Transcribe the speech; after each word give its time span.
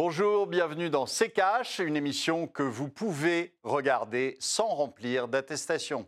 Bonjour, 0.00 0.46
bienvenue 0.46 0.90
dans 0.90 1.06
C'est 1.06 1.30
Cash, 1.30 1.80
une 1.80 1.96
émission 1.96 2.46
que 2.46 2.62
vous 2.62 2.88
pouvez 2.88 3.52
regarder 3.64 4.36
sans 4.38 4.68
remplir 4.68 5.26
d'attestation. 5.26 6.06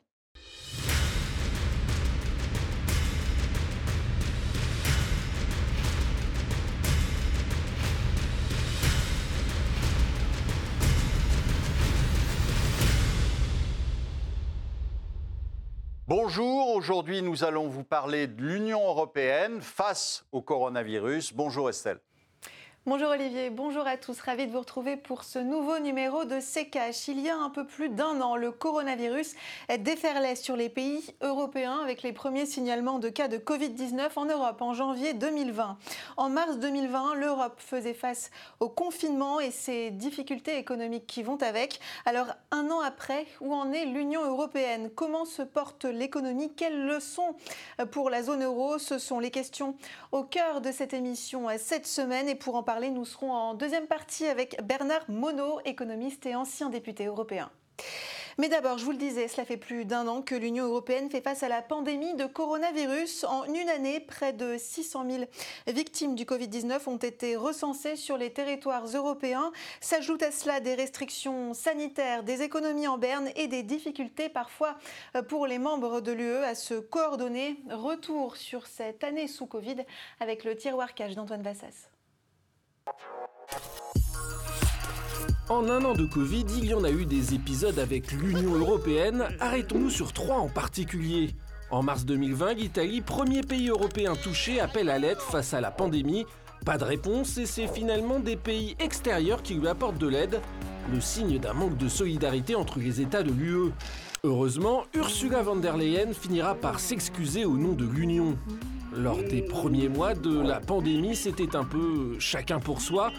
Bonjour, 16.07 16.77
aujourd'hui 16.77 17.23
nous 17.23 17.43
allons 17.43 17.67
vous 17.67 17.83
parler 17.83 18.29
de 18.29 18.41
l'Union 18.41 18.87
européenne 18.87 19.61
face 19.61 20.25
au 20.31 20.43
coronavirus. 20.43 21.33
Bonjour 21.35 21.69
Estelle. 21.69 21.99
Bonjour 22.87 23.11
Olivier, 23.11 23.51
bonjour 23.51 23.87
à 23.87 23.99
tous, 23.99 24.19
ravi 24.21 24.47
de 24.47 24.53
vous 24.53 24.61
retrouver 24.61 24.97
pour 24.97 25.23
ce 25.23 25.39
nouveau 25.39 25.79
numéro 25.81 26.25
de 26.25 26.41
CKH. 26.41 27.09
Il 27.09 27.21
y 27.21 27.29
a 27.29 27.37
un 27.37 27.51
peu 27.51 27.67
plus 27.67 27.91
d'un 27.91 28.23
an, 28.23 28.37
le 28.37 28.53
coronavirus 28.53 29.35
déferlait 29.81 30.35
sur 30.35 30.57
les 30.57 30.71
pays 30.71 31.05
européens 31.21 31.81
avec 31.83 32.03
les 32.03 32.15
premiers 32.15 32.47
signalements 32.47 32.99
de 32.99 33.11
cas 33.11 33.29
de 33.29 33.37
Covid-19 33.37 34.13
en 34.17 34.25
Europe 34.25 34.63
en 34.63 34.73
janvier 34.73 35.13
2020. 35.13 35.77
En 36.17 36.31
mars 36.31 36.57
2020, 36.57 37.17
l'Europe 37.17 37.57
faisait 37.59 37.93
face 37.93 38.31
au 38.61 38.71
confinement 38.71 39.41
et 39.41 39.51
ses 39.51 39.91
difficultés 39.91 40.57
économiques 40.57 41.07
qui 41.07 41.23
vont 41.23 41.37
avec. 41.43 41.81
Alors 42.07 42.29
un 42.51 42.71
an 42.71 42.81
après, 42.81 43.27
où 43.43 43.53
en 43.53 43.73
est 43.73 43.85
l'Union 43.85 44.25
européenne? 44.25 44.89
Comment 44.95 45.27
se 45.27 45.43
porte 45.43 45.85
l'économie? 45.85 46.51
Quelles 46.55 46.87
leçons 46.87 47.37
pour 47.91 48.09
la 48.09 48.23
zone 48.23 48.43
euro? 48.43 48.79
Ce 48.79 48.99
sont 48.99 49.21
les 49.21 49.31
questions 49.31 49.77
au 50.13 50.25
cœur 50.25 50.63
de 50.63 50.73
cette 50.73 50.95
émission 50.95 51.49
cette 51.59 51.87
semaine 51.87 52.27
et 52.27 52.35
pour 52.35 52.55
en 52.55 52.70
nous 52.79 53.05
serons 53.05 53.33
en 53.33 53.55
deuxième 53.55 53.87
partie 53.87 54.27
avec 54.27 54.57
Bernard 54.63 55.05
Monod, 55.09 55.61
économiste 55.65 56.25
et 56.27 56.37
ancien 56.37 56.71
député 56.71 57.07
européen. 57.07 57.51
Mais 58.39 58.49
d'abord, 58.49 58.79
je 58.79 58.85
vous 58.85 58.93
le 58.93 58.97
disais, 58.97 59.27
cela 59.27 59.45
fait 59.45 59.57
plus 59.57 59.85
d'un 59.85 60.07
an 60.07 60.23
que 60.23 60.37
l'Union 60.37 60.67
européenne 60.67 61.11
fait 61.11 61.21
face 61.21 61.43
à 61.43 61.49
la 61.49 61.63
pandémie 61.63 62.15
de 62.15 62.27
coronavirus. 62.27 63.25
En 63.25 63.45
une 63.45 63.69
année, 63.69 63.99
près 63.99 64.33
de 64.33 64.57
600 64.57 65.05
000 65.11 65.25
victimes 65.67 66.15
du 66.15 66.25
Covid-19 66.25 66.89
ont 66.89 66.97
été 66.97 67.35
recensées 67.35 67.97
sur 67.97 68.17
les 68.17 68.33
territoires 68.33 68.87
européens. 68.87 69.51
S'ajoutent 69.81 70.23
à 70.23 70.31
cela 70.31 70.61
des 70.61 70.75
restrictions 70.75 71.55
sanitaires, 71.55 72.23
des 72.23 72.43
économies 72.43 72.89
en 72.89 72.99
berne 72.99 73.31
et 73.35 73.49
des 73.49 73.65
difficultés 73.65 74.29
parfois 74.29 74.77
pour 75.29 75.47
les 75.49 75.59
membres 75.59 76.01
de 76.01 76.13
l'UE 76.13 76.45
à 76.45 76.55
se 76.55 76.75
coordonner. 76.75 77.57
Retour 77.69 78.37
sur 78.37 78.69
cette 78.69 79.03
année 79.03 79.27
sous 79.27 79.47
Covid 79.47 79.79
avec 80.21 80.45
le 80.45 80.57
tiroir 80.57 80.95
cache 80.95 81.17
d'Antoine 81.17 81.43
Vassas. 81.43 81.91
En 85.51 85.69
un 85.69 85.85
an 85.85 85.95
de 85.95 86.05
Covid, 86.05 86.45
il 86.59 86.67
y 86.67 86.75
en 86.75 86.85
a 86.85 86.93
eu 86.93 87.07
des 87.07 87.35
épisodes 87.35 87.81
avec 87.81 88.13
l'Union 88.13 88.55
européenne. 88.55 89.25
Arrêtons-nous 89.41 89.91
sur 89.91 90.13
trois 90.13 90.37
en 90.37 90.49
particulier. 90.49 91.35
En 91.73 91.83
mars 91.83 92.05
2020, 92.05 92.55
l'Italie, 92.55 93.01
premier 93.01 93.41
pays 93.41 93.69
européen 93.69 94.13
touché, 94.15 94.61
appelle 94.61 94.89
à 94.89 95.01
l'aide 95.01 95.19
face 95.19 95.53
à 95.53 95.61
la 95.61 95.73
pandémie. 95.73 96.25
Pas 96.65 96.79
de 96.79 96.85
réponse 96.85 97.37
et 97.37 97.47
c'est 97.47 97.67
finalement 97.67 98.21
des 98.21 98.37
pays 98.37 98.77
extérieurs 98.79 99.43
qui 99.43 99.55
lui 99.55 99.67
apportent 99.67 99.99
de 99.99 100.07
l'aide, 100.07 100.41
le 100.93 101.01
signe 101.01 101.41
d'un 101.41 101.55
manque 101.55 101.77
de 101.77 101.89
solidarité 101.89 102.55
entre 102.55 102.79
les 102.79 103.01
États 103.01 103.25
de 103.25 103.33
l'UE. 103.33 103.73
Heureusement, 104.23 104.85
Ursula 104.95 105.43
von 105.43 105.57
der 105.57 105.77
Leyen 105.77 106.13
finira 106.13 106.55
par 106.55 106.79
s'excuser 106.79 107.45
au 107.45 107.57
nom 107.57 107.73
de 107.73 107.87
l'Union. 107.87 108.37
Lors 108.97 109.19
des 109.19 109.43
premiers 109.43 109.89
mois 109.89 110.15
de 110.15 110.41
la 110.41 110.61
pandémie, 110.61 111.17
c'était 111.17 111.57
un 111.57 111.65
peu 111.65 112.21
chacun 112.21 112.61
pour 112.61 112.81
soi. 112.81 113.11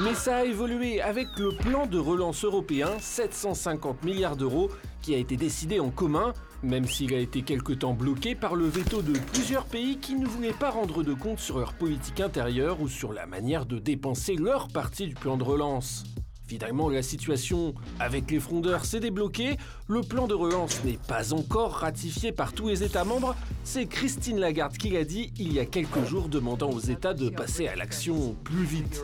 Mais 0.00 0.14
ça 0.14 0.38
a 0.38 0.44
évolué 0.44 1.00
avec 1.00 1.28
le 1.38 1.50
plan 1.50 1.86
de 1.86 1.98
relance 1.98 2.44
européen, 2.44 2.88
750 2.98 4.04
milliards 4.04 4.36
d'euros, 4.36 4.70
qui 5.02 5.14
a 5.14 5.18
été 5.18 5.36
décidé 5.36 5.80
en 5.80 5.90
commun, 5.90 6.32
même 6.62 6.86
s'il 6.86 7.12
a 7.14 7.18
été 7.18 7.42
quelque 7.42 7.72
temps 7.72 7.92
bloqué 7.92 8.34
par 8.34 8.54
le 8.54 8.66
veto 8.66 9.02
de 9.02 9.12
plusieurs 9.32 9.64
pays 9.64 9.98
qui 9.98 10.14
ne 10.14 10.26
voulaient 10.26 10.52
pas 10.52 10.70
rendre 10.70 11.02
de 11.02 11.12
compte 11.12 11.40
sur 11.40 11.58
leur 11.58 11.74
politique 11.74 12.20
intérieure 12.20 12.80
ou 12.80 12.88
sur 12.88 13.12
la 13.12 13.26
manière 13.26 13.66
de 13.66 13.78
dépenser 13.78 14.36
leur 14.36 14.68
partie 14.68 15.08
du 15.08 15.14
plan 15.14 15.36
de 15.36 15.44
relance. 15.44 16.04
Finalement, 16.46 16.88
la 16.88 17.02
situation 17.02 17.74
avec 17.98 18.30
les 18.30 18.40
frondeurs 18.40 18.84
s'est 18.84 19.00
débloquée. 19.00 19.56
Le 19.88 20.02
plan 20.02 20.26
de 20.26 20.34
relance 20.34 20.84
n'est 20.84 20.98
pas 21.08 21.32
encore 21.32 21.72
ratifié 21.72 22.32
par 22.32 22.52
tous 22.52 22.68
les 22.68 22.82
États 22.82 23.04
membres. 23.04 23.34
C'est 23.64 23.86
Christine 23.86 24.38
Lagarde 24.38 24.76
qui 24.76 24.90
l'a 24.90 25.04
dit 25.04 25.32
il 25.38 25.52
y 25.52 25.60
a 25.60 25.66
quelques 25.66 26.04
jours, 26.04 26.28
demandant 26.28 26.70
aux 26.70 26.80
États 26.80 27.14
de 27.14 27.28
passer 27.28 27.68
à 27.68 27.76
l'action 27.76 28.34
plus 28.44 28.64
vite. 28.64 29.02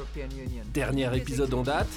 Dernier 0.74 1.16
épisode 1.16 1.54
en 1.54 1.62
date, 1.62 1.88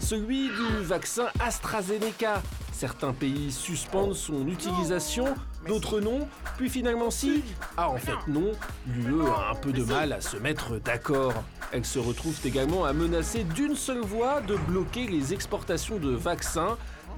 celui 0.00 0.48
du 0.48 0.82
vaccin 0.82 1.26
AstraZeneca. 1.40 2.42
Certains 2.72 3.12
pays 3.12 3.52
suspendent 3.52 4.14
son 4.14 4.46
utilisation, 4.48 5.26
d'autres 5.66 6.00
non, 6.00 6.28
puis 6.56 6.68
finalement 6.68 7.10
si. 7.10 7.42
Ah 7.76 7.90
en 7.90 7.96
fait 7.96 8.12
non, 8.28 8.52
l'UE 8.86 9.22
a 9.22 9.50
un 9.52 9.54
peu 9.54 9.72
de 9.72 9.84
mal 9.84 10.12
à 10.12 10.20
se 10.20 10.36
mettre 10.36 10.80
d'accord. 10.80 11.34
Elles 11.72 11.84
se 11.84 11.98
retrouvent 11.98 12.40
également 12.44 12.84
à 12.84 12.92
menacer 12.92 13.44
d'une 13.44 13.74
seule 13.74 14.02
voix 14.02 14.40
de 14.40 14.56
bloquer 14.68 15.06
les 15.06 15.32
exportations 15.32 15.98
de 15.98 16.10
vaccins, 16.10 16.76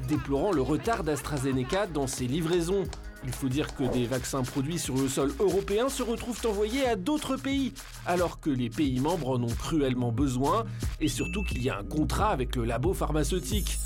déplorant 0.09 0.53
le 0.53 0.63
retard 0.63 1.05
d'AstraZeneca 1.05 1.87
dans 1.87 2.07
ses 2.07 2.27
livraisons. 2.27 2.85
Il 3.25 3.33
faut 3.33 3.49
dire 3.49 3.75
que 3.75 3.83
des 3.85 4.07
vaccins 4.07 4.43
produits 4.43 4.79
sur 4.79 4.97
le 4.97 5.09
sol 5.09 5.33
européen 5.41 5.89
se 5.89 6.03
retrouvent 6.03 6.41
envoyés 6.47 6.87
à 6.87 6.97
d'autres 6.97 7.37
pays, 7.37 7.73
alors 8.07 8.41
que 8.41 8.51
les 8.51 8.71
pays 8.71 9.01
membres 9.01 9.31
en 9.31 9.43
ont 9.43 9.55
cruellement 9.59 10.13
besoin, 10.13 10.65
et 11.01 11.09
surtout 11.09 11.43
qu'il 11.43 11.63
y 11.63 11.71
a 11.71 11.79
un 11.79 11.85
contrat 11.85 12.31
avec 12.31 12.55
le 12.55 12.65
labo 12.65 12.95
pharmaceutique. 12.95 13.79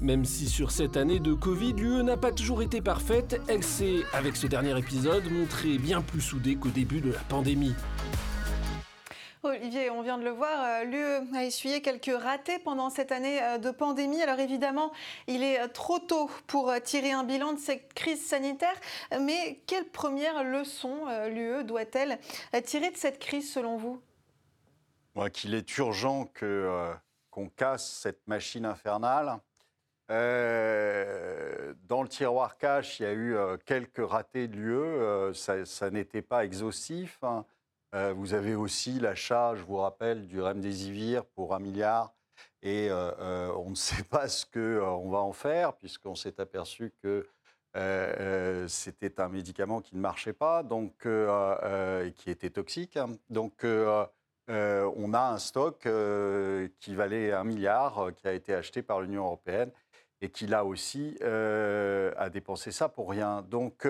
Même 0.00 0.24
si 0.24 0.48
sur 0.48 0.70
cette 0.70 0.96
année 0.96 1.18
de 1.18 1.34
Covid, 1.34 1.72
l'UE 1.72 2.04
n'a 2.04 2.16
pas 2.16 2.30
toujours 2.30 2.62
été 2.62 2.80
parfaite, 2.80 3.40
elle 3.48 3.64
s'est, 3.64 4.04
avec 4.12 4.36
ce 4.36 4.46
dernier 4.46 4.78
épisode, 4.78 5.28
montrée 5.28 5.76
bien 5.76 6.02
plus 6.02 6.20
soudée 6.20 6.54
qu'au 6.54 6.68
début 6.68 7.00
de 7.00 7.10
la 7.10 7.18
pandémie. 7.18 7.74
Olivier, 9.42 9.90
on 9.90 10.02
vient 10.02 10.16
de 10.16 10.22
le 10.22 10.30
voir, 10.30 10.62
euh, 10.62 10.84
l'UE 10.84 11.36
a 11.36 11.44
essuyé 11.44 11.82
quelques 11.82 12.16
ratés 12.16 12.60
pendant 12.60 12.90
cette 12.90 13.10
année 13.10 13.42
euh, 13.42 13.58
de 13.58 13.72
pandémie. 13.72 14.22
Alors 14.22 14.38
évidemment, 14.38 14.92
il 15.26 15.42
est 15.42 15.60
euh, 15.60 15.66
trop 15.66 15.98
tôt 15.98 16.30
pour 16.46 16.72
tirer 16.84 17.10
un 17.10 17.24
bilan 17.24 17.54
de 17.54 17.58
cette 17.58 17.92
crise 17.92 18.24
sanitaire, 18.24 18.76
mais 19.20 19.62
quelle 19.66 19.88
première 19.88 20.44
leçon 20.44 21.06
l'UE 21.28 21.64
doit-elle 21.64 22.20
tirer 22.64 22.90
de 22.90 22.96
cette 22.96 23.18
crise 23.18 23.52
selon 23.52 23.76
vous? 23.76 24.00
Qu'il 25.32 25.54
est 25.54 25.76
urgent 25.78 26.26
que, 26.26 26.92
qu'on 27.30 27.48
casse 27.48 27.98
cette 28.00 28.28
machine 28.28 28.64
infernale. 28.64 29.40
Dans 30.08 32.02
le 32.02 32.08
tiroir 32.08 32.56
cash, 32.58 33.00
il 33.00 33.02
y 33.02 33.06
a 33.06 33.12
eu 33.12 33.36
quelques 33.64 34.08
ratés 34.08 34.48
de 34.48 34.56
l'UE. 34.56 35.34
ça, 35.34 35.90
n'était 35.90 36.22
pas 36.22 36.44
exhaustif. 36.44 37.18
Hein. 37.22 37.44
Euh, 37.94 38.12
vous 38.14 38.34
avez 38.34 38.54
aussi 38.54 39.00
l'achat, 39.00 39.54
je 39.54 39.62
vous 39.62 39.76
rappelle, 39.76 40.26
du 40.26 40.40
Remdesivir 40.42 41.24
pour 41.24 41.54
un 41.54 41.58
milliard. 41.58 42.12
Et 42.62 42.90
euh, 42.90 43.12
euh, 43.20 43.52
on 43.56 43.70
ne 43.70 43.74
sait 43.74 44.02
pas 44.04 44.28
ce 44.28 44.44
qu'on 44.46 45.10
va 45.10 45.18
en 45.18 45.32
faire, 45.32 45.74
puisqu'on 45.74 46.14
s'est 46.14 46.40
aperçu 46.40 46.92
que 47.02 47.26
c'était 48.66 49.20
un 49.20 49.28
médicament 49.28 49.80
qui 49.80 49.94
ne 49.94 50.00
marchait 50.00 50.32
pas 50.32 50.64
donc, 50.64 51.06
et 51.06 52.12
qui 52.12 52.30
était 52.30 52.50
toxique. 52.50 52.96
Hein. 52.96 53.10
Donc, 53.30 53.64
on 53.64 55.14
a 55.14 55.20
un 55.20 55.38
stock 55.38 55.88
qui 56.80 56.94
valait 56.96 57.32
un 57.32 57.44
milliard, 57.44 58.10
qui 58.16 58.26
a 58.26 58.32
été 58.32 58.52
acheté 58.52 58.82
par 58.82 59.00
l'Union 59.00 59.26
européenne 59.26 59.70
et 60.20 60.30
qui, 60.30 60.46
là 60.46 60.64
aussi, 60.64 61.16
a 61.22 62.30
dépensé 62.30 62.72
ça 62.72 62.88
pour 62.88 63.10
rien. 63.10 63.42
Donc, 63.42 63.86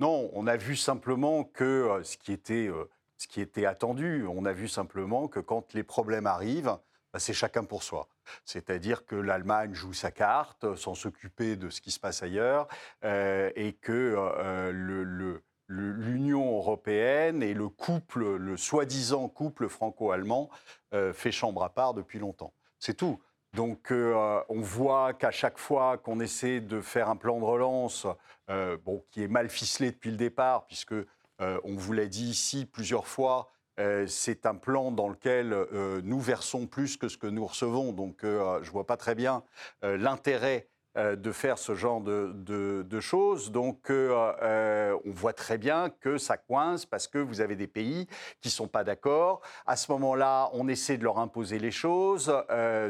non, 0.00 0.30
on 0.32 0.46
a 0.46 0.56
vu 0.56 0.76
simplement 0.76 1.44
que 1.44 2.00
ce 2.02 2.16
qui 2.16 2.32
était 2.32 2.70
ce 3.16 3.28
qui 3.28 3.40
était 3.40 3.66
attendu. 3.66 4.26
On 4.26 4.44
a 4.44 4.52
vu 4.52 4.68
simplement 4.68 5.28
que 5.28 5.40
quand 5.40 5.72
les 5.74 5.82
problèmes 5.82 6.26
arrivent, 6.26 6.76
bah, 7.12 7.20
c'est 7.20 7.32
chacun 7.32 7.64
pour 7.64 7.82
soi. 7.82 8.08
C'est-à-dire 8.44 9.06
que 9.06 9.14
l'Allemagne 9.14 9.74
joue 9.74 9.92
sa 9.92 10.10
carte 10.10 10.74
sans 10.76 10.94
s'occuper 10.94 11.56
de 11.56 11.70
ce 11.70 11.80
qui 11.80 11.90
se 11.90 12.00
passe 12.00 12.22
ailleurs 12.22 12.68
euh, 13.04 13.50
et 13.54 13.74
que 13.74 14.14
euh, 14.16 15.38
l'Union 15.68 16.56
européenne 16.56 17.42
et 17.42 17.54
le 17.54 17.68
couple, 17.68 18.36
le 18.36 18.56
soi-disant 18.56 19.28
couple 19.28 19.68
franco-allemand, 19.68 20.50
euh, 20.92 21.12
fait 21.12 21.32
chambre 21.32 21.62
à 21.62 21.72
part 21.72 21.94
depuis 21.94 22.18
longtemps. 22.18 22.52
C'est 22.78 22.94
tout. 22.94 23.20
Donc 23.54 23.92
on 23.92 24.60
voit 24.60 25.14
qu'à 25.14 25.30
chaque 25.30 25.58
fois 25.58 25.98
qu'on 25.98 26.20
essaie 26.20 26.60
de 26.60 26.80
faire 26.80 27.08
un 27.08 27.16
plan 27.16 27.38
de 27.38 27.44
relance, 27.44 28.06
bon, 28.48 29.04
qui 29.10 29.22
est 29.22 29.28
mal 29.28 29.48
ficelé 29.48 29.92
depuis 29.92 30.10
le 30.10 30.16
départ, 30.16 30.66
puisque 30.66 30.94
euh, 31.40 31.58
on 31.64 31.74
vous 31.74 31.92
l'a 31.92 32.06
dit 32.06 32.26
ici 32.26 32.64
plusieurs 32.64 33.06
fois, 33.06 33.50
euh, 33.80 34.06
c'est 34.06 34.46
un 34.46 34.54
plan 34.54 34.92
dans 34.92 35.08
lequel 35.08 35.52
euh, 35.52 36.00
nous 36.04 36.20
versons 36.20 36.66
plus 36.66 36.96
que 36.96 37.08
ce 37.08 37.18
que 37.18 37.26
nous 37.26 37.44
recevons. 37.44 37.92
Donc 37.92 38.18
je 38.22 38.28
ne 38.28 38.70
vois 38.70 38.86
pas 38.86 38.96
très 38.96 39.14
bien 39.14 39.42
l'intérêt 39.82 40.68
de 40.96 41.32
faire 41.32 41.58
ce 41.58 41.74
genre 41.74 42.00
de, 42.00 43.00
choses. 43.00 43.50
Donc, 43.50 43.90
on 43.90 45.00
voit 45.06 45.32
très 45.32 45.58
bien 45.58 45.90
que 46.00 46.18
ça 46.18 46.36
coince 46.36 46.86
parce 46.86 47.08
que 47.08 47.18
vous 47.18 47.40
avez 47.40 47.56
des 47.56 47.66
pays 47.66 48.06
qui 48.40 48.48
ne 48.48 48.52
sont 48.52 48.68
pas 48.68 48.84
d'accord. 48.84 49.40
À 49.66 49.76
ce 49.76 49.90
moment-là, 49.92 50.50
on 50.52 50.68
essaie 50.68 50.96
de 50.96 51.04
leur 51.04 51.18
imposer 51.18 51.58
les 51.58 51.70
choses. 51.70 52.32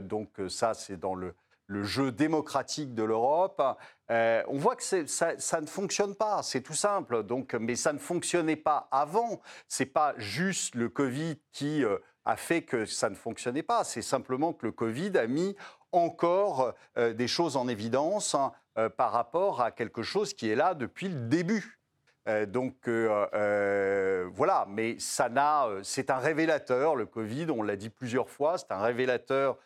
donc, 0.02 0.28
ça, 0.48 0.74
c'est 0.74 0.98
dans 0.98 1.14
le, 1.14 1.34
jeu 1.68 2.12
démocratique 2.12 2.94
de 2.94 3.02
l'Europe. 3.02 3.62
Euh, 4.10 4.42
on 4.48 4.58
voit 4.58 4.76
que 4.76 5.06
ça, 5.06 5.60
ne 5.60 5.66
fonctionne 5.66 6.14
pas, 6.14 6.42
c'est 6.42 6.60
tout 6.60 6.74
simple. 6.74 7.22
Donc, 7.22 7.54
mais 7.54 7.76
ça 7.76 7.92
ne 7.92 7.98
fonctionnait 7.98 8.56
pas 8.56 8.88
avant. 8.90 9.40
C'est 9.68 9.86
pas 9.86 10.14
juste 10.18 10.74
le 10.74 10.88
Covid 10.88 11.36
qui 11.52 11.84
euh, 11.84 11.98
a 12.24 12.36
fait 12.36 12.62
que 12.62 12.84
ça 12.84 13.08
ne 13.08 13.14
fonctionnait 13.14 13.62
pas. 13.62 13.84
C'est 13.84 14.02
simplement 14.02 14.52
que 14.52 14.66
le 14.66 14.72
Covid 14.72 15.16
a 15.16 15.26
mis 15.26 15.56
encore 15.94 16.74
euh, 16.98 17.12
des 17.12 17.28
choses 17.28 17.56
en 17.56 17.68
évidence 17.68 18.34
hein, 18.34 18.52
par 18.96 19.12
rapport 19.12 19.62
à 19.62 19.70
quelque 19.70 20.02
chose 20.02 20.34
qui 20.34 20.50
est 20.50 20.56
là 20.56 20.74
depuis 20.74 21.08
le 21.08 21.28
début. 21.28 21.78
Euh, 22.26 22.46
donc 22.46 22.88
euh, 22.88 23.26
euh, 23.34 24.28
voilà, 24.32 24.66
mais 24.68 24.98
ça 24.98 25.28
n'a, 25.28 25.68
c'est 25.82 26.10
un 26.10 26.18
révélateur, 26.18 26.96
le 26.96 27.04
Covid, 27.04 27.46
on 27.50 27.62
l'a 27.62 27.76
dit 27.76 27.90
plusieurs 27.90 28.30
fois, 28.30 28.56
c'est 28.56 28.72
un 28.72 28.80
révélateur 28.80 29.58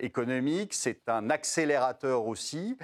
économique, 0.00 0.74
c'est 0.74 1.08
un 1.08 1.30
accélérateur 1.30 2.26
aussi, 2.26 2.76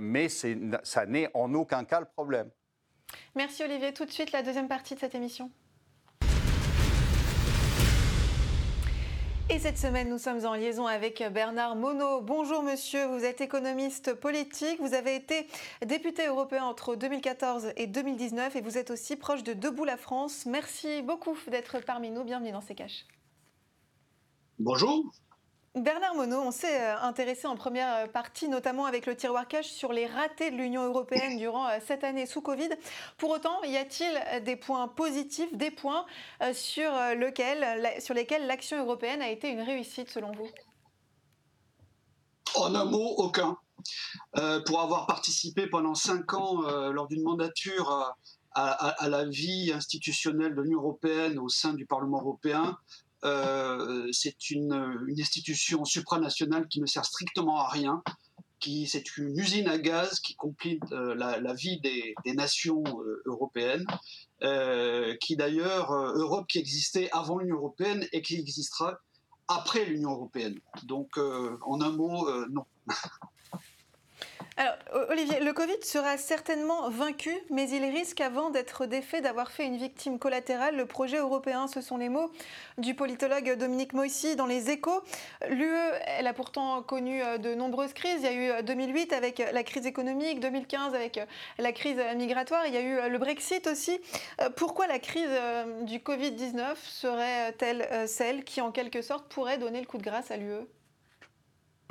mais 0.00 0.28
ça 0.28 1.06
n'est 1.06 1.30
en 1.34 1.54
aucun 1.54 1.84
cas 1.84 2.00
le 2.00 2.06
problème. 2.06 2.50
Merci 3.34 3.64
Olivier. 3.64 3.92
Tout 3.92 4.04
de 4.04 4.10
suite, 4.10 4.32
la 4.32 4.42
deuxième 4.42 4.68
partie 4.68 4.94
de 4.94 5.00
cette 5.00 5.14
émission. 5.14 5.50
Et 9.50 9.58
cette 9.58 9.76
semaine, 9.76 10.08
nous 10.08 10.18
sommes 10.18 10.44
en 10.46 10.54
liaison 10.54 10.86
avec 10.86 11.22
Bernard 11.32 11.76
Monod. 11.76 12.24
Bonjour 12.24 12.62
monsieur, 12.62 13.06
vous 13.06 13.24
êtes 13.24 13.40
économiste 13.40 14.14
politique, 14.14 14.80
vous 14.80 14.94
avez 14.94 15.16
été 15.16 15.46
député 15.84 16.26
européen 16.26 16.64
entre 16.64 16.96
2014 16.96 17.72
et 17.76 17.86
2019 17.86 18.56
et 18.56 18.60
vous 18.60 18.78
êtes 18.78 18.90
aussi 18.90 19.16
proche 19.16 19.42
de 19.42 19.52
Debout 19.52 19.84
la 19.84 19.96
France. 19.96 20.46
Merci 20.46 21.02
beaucoup 21.02 21.36
d'être 21.50 21.80
parmi 21.80 22.10
nous, 22.10 22.24
bienvenue 22.24 22.52
dans 22.52 22.60
ces 22.60 22.74
caches. 22.74 23.04
Bonjour. 24.58 25.12
Bernard 25.74 26.14
Monod, 26.14 26.38
on 26.38 26.50
s'est 26.50 26.82
euh, 26.82 27.00
intéressé 27.00 27.46
en 27.46 27.56
première 27.56 27.94
euh, 27.94 28.06
partie, 28.06 28.46
notamment 28.46 28.84
avec 28.84 29.06
le 29.06 29.16
tiroir 29.16 29.48
cash, 29.48 29.68
sur 29.68 29.94
les 29.94 30.06
ratés 30.06 30.50
de 30.50 30.56
l'Union 30.56 30.84
européenne 30.84 31.38
durant 31.38 31.66
euh, 31.66 31.78
cette 31.86 32.04
année 32.04 32.26
sous 32.26 32.42
Covid. 32.42 32.68
Pour 33.16 33.30
autant, 33.30 33.62
y 33.62 33.78
a-t-il 33.78 34.44
des 34.44 34.56
points 34.56 34.86
positifs, 34.86 35.56
des 35.56 35.70
points 35.70 36.04
sur, 36.52 36.92
sur 38.00 38.14
lesquels 38.14 38.46
l'action 38.46 38.78
européenne 38.78 39.22
a 39.22 39.30
été 39.30 39.48
une 39.48 39.62
réussite 39.62 40.10
selon 40.10 40.32
vous? 40.32 40.48
En 42.54 42.74
un 42.74 42.84
mot, 42.84 43.14
aucun. 43.16 43.56
pour 44.66 44.80
avoir 44.80 45.06
participé 45.06 45.66
pendant 45.66 45.94
cinq 45.94 46.34
ans 46.34 46.60
lors 46.90 47.08
d'une 47.08 47.22
mandature 47.22 48.14
à, 48.54 49.08
la 49.08 49.24
vie 49.24 49.72
institutionnelle 49.72 50.54
de 50.54 50.60
l'Union 50.60 50.80
européenne 50.80 51.38
au 51.38 51.48
sein 51.48 51.72
du 51.72 51.86
Parlement 51.86 52.20
européen, 52.20 52.76
euh, 53.24 54.08
c'est 54.12 54.50
une, 54.50 54.98
institution 55.18 55.84
supranationale 55.84 56.66
qui 56.68 56.80
ne 56.80 56.86
sert 56.86 57.04
strictement 57.04 57.60
à 57.60 57.68
rien, 57.68 58.02
qui 58.58 58.86
c'est 58.86 59.16
une 59.16 59.38
usine 59.38 59.68
à 59.68 59.78
gaz 59.78 60.20
qui 60.20 60.34
complique 60.34 60.82
euh, 60.92 61.14
la, 61.14 61.54
vie 61.54 61.80
des, 61.80 62.14
nations 62.34 62.82
euh, 62.84 63.22
européennes, 63.26 63.86
qui 65.20 65.36
d'ailleurs 65.36 65.92
Europe 65.92 66.46
qui 66.48 66.58
existait 66.58 67.08
avant 67.12 67.38
l'Union 67.38 67.56
européenne 67.56 68.06
et 68.12 68.22
qui 68.22 68.36
existera 68.36 68.98
après 69.46 69.84
l'Union 69.84 70.10
européenne. 70.10 70.58
Donc 70.84 71.16
en 71.18 71.80
un 71.80 71.90
mot, 71.90 72.28
non. 72.48 72.64
Alors, 74.58 74.74
Olivier, 75.08 75.40
le 75.40 75.54
Covid 75.54 75.82
sera 75.82 76.18
certainement 76.18 76.90
vaincu, 76.90 77.34
mais 77.48 77.70
il 77.70 77.84
risque 77.84 78.20
avant 78.20 78.50
d'être 78.50 78.84
défait 78.84 79.22
d'avoir 79.22 79.50
fait 79.50 79.64
une 79.64 79.78
victime 79.78 80.18
collatérale. 80.18 80.76
Le 80.76 80.84
projet 80.84 81.16
européen, 81.16 81.68
ce 81.68 81.80
sont 81.80 81.96
les 81.96 82.10
mots 82.10 82.30
du 82.76 82.94
politologue 82.94 83.56
Dominique 83.56 83.94
Moissy 83.94 84.36
dans 84.36 84.44
Les 84.44 84.68
Échos. 84.68 85.02
L'UE, 85.48 85.74
elle 86.18 86.26
a 86.26 86.34
pourtant 86.34 86.82
connu 86.82 87.22
euh, 87.22 87.38
de 87.38 87.54
nombreuses 87.54 87.94
crises. 87.94 88.20
Il 88.20 88.24
y 88.24 88.26
a 88.26 88.60
eu 88.60 88.62
2008 88.62 89.12
euh, 89.12 89.16
avec 89.16 89.42
la 89.52 89.62
crise 89.62 89.86
économique, 89.86 90.40
2015 90.40 90.94
avec 90.94 91.16
euh, 91.16 91.24
la 91.58 91.72
crise 91.72 91.96
migratoire, 92.16 92.66
il 92.66 92.74
y 92.74 92.76
a 92.76 92.82
eu 92.82 93.10
le 93.10 93.18
Brexit 93.18 93.66
aussi. 93.66 94.00
Pourquoi 94.56 94.86
la 94.86 94.98
crise 94.98 95.30
du 95.82 95.98
Covid-19 95.98 96.76
serait-elle 96.76 98.08
celle 98.08 98.44
qui, 98.44 98.60
en 98.60 98.70
quelque 98.70 99.00
sorte, 99.00 99.26
pourrait 99.28 99.58
donner 99.58 99.80
le 99.80 99.86
coup 99.86 99.98
de 99.98 100.02
grâce 100.02 100.30
à 100.30 100.36
l'UE 100.36 100.66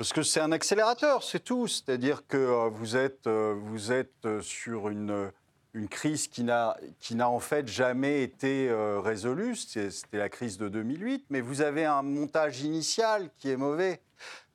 parce 0.02 0.12
que 0.12 0.24
c'est 0.24 0.40
un 0.40 0.50
accélérateur, 0.50 1.22
c'est 1.22 1.44
tout. 1.44 1.68
C'est-à-dire 1.68 2.26
que 2.26 2.36
euh, 2.36 2.68
vous 2.70 2.96
êtes, 2.96 3.28
euh, 3.28 3.54
vous 3.56 3.92
êtes 3.92 4.26
euh, 4.26 4.42
sur 4.42 4.88
une, 4.88 5.30
une 5.74 5.86
crise 5.86 6.26
qui 6.26 6.42
n'a 6.42 6.74
en 7.20 7.38
fait 7.38 7.68
jamais 7.68 8.24
été 8.24 8.68
résolue. 9.00 9.54
C'était 9.54 10.18
la 10.18 10.28
crise 10.28 10.58
de 10.58 10.68
2008, 10.68 11.26
mais 11.30 11.40
vous 11.40 11.60
avez 11.60 11.84
un 11.84 12.02
montage 12.02 12.62
initial 12.62 13.30
qui 13.38 13.48
est 13.50 13.56
mauvais. 13.56 14.02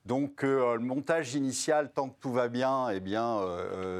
Donc 0.06 0.44
le 0.44 0.80
montage 0.80 1.34
initial, 1.34 1.94
tant 1.94 2.10
que 2.10 2.20
tout 2.20 2.34
va 2.34 2.50
bien, 2.50 2.90
eh 2.90 3.00
bien 3.00 3.42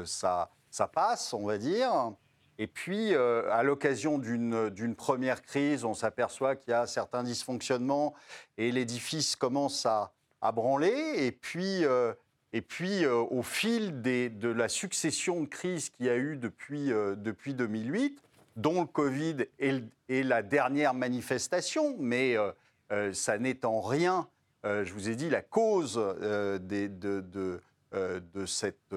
ça, 0.04 0.50
ça 0.70 0.86
passe, 0.86 1.32
on 1.32 1.46
va 1.46 1.56
dire. 1.56 2.12
Et 2.58 2.66
puis, 2.66 3.14
à 3.14 3.62
l'occasion 3.62 4.18
d'une 4.18 4.94
première 4.94 5.42
crise, 5.42 5.84
on 5.84 5.94
s'aperçoit 5.94 6.56
qu'il 6.56 6.70
y 6.70 6.74
a 6.74 6.86
certains 6.86 7.22
dysfonctionnements 7.22 8.14
et 8.58 8.70
l'édifice 8.70 9.34
commence 9.34 9.86
à, 9.86 10.12
à 10.40 10.52
branler. 10.52 11.14
Et 11.16 11.32
puis, 11.32 11.84
euh, 11.84 12.12
et 12.52 12.62
puis 12.62 13.04
euh, 13.04 13.16
au 13.16 13.42
fil 13.42 14.00
des, 14.02 14.28
de 14.28 14.48
la 14.48 14.68
succession 14.68 15.42
de 15.42 15.46
crises 15.46 15.90
qu'il 15.90 16.06
y 16.06 16.08
a 16.08 16.16
eu 16.16 16.36
depuis, 16.36 16.92
euh, 16.92 17.14
depuis 17.16 17.54
2008, 17.54 18.20
dont 18.56 18.80
le 18.80 18.86
Covid 18.86 19.46
est, 19.58 19.82
la 20.08 20.42
dernière 20.42 20.94
manifestation, 20.94 21.94
mais 21.98 22.36
ça 23.12 23.38
n'est 23.38 23.64
en 23.64 23.80
rien, 23.80 24.26
je 24.64 24.92
vous 24.92 25.08
ai 25.08 25.14
dit, 25.14 25.30
la 25.30 25.42
cause 25.42 25.94
des, 26.62 26.88
de, 26.88 27.20
de, 27.20 27.60
de 27.92 28.46
cette 28.46 28.92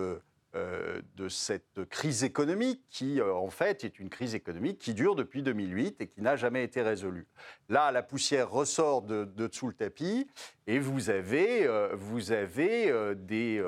euh, 0.53 1.01
de 1.15 1.29
cette 1.29 1.85
crise 1.85 2.25
économique 2.25 2.81
qui, 2.89 3.21
euh, 3.21 3.33
en 3.33 3.49
fait, 3.49 3.85
est 3.85 3.99
une 3.99 4.09
crise 4.09 4.35
économique 4.35 4.79
qui 4.79 4.93
dure 4.93 5.15
depuis 5.15 5.43
2008 5.43 6.01
et 6.01 6.07
qui 6.07 6.21
n'a 6.21 6.35
jamais 6.35 6.65
été 6.65 6.81
résolue. 6.81 7.25
Là, 7.69 7.89
la 7.93 8.03
poussière 8.03 8.49
ressort 8.51 9.01
de, 9.01 9.23
de 9.23 9.49
le 9.67 9.73
tapis 9.73 10.27
et 10.67 10.77
vous 10.77 11.09
avez, 11.09 11.65
euh, 11.65 11.95
vous 11.95 12.33
avez 12.33 12.91
des, 13.15 13.63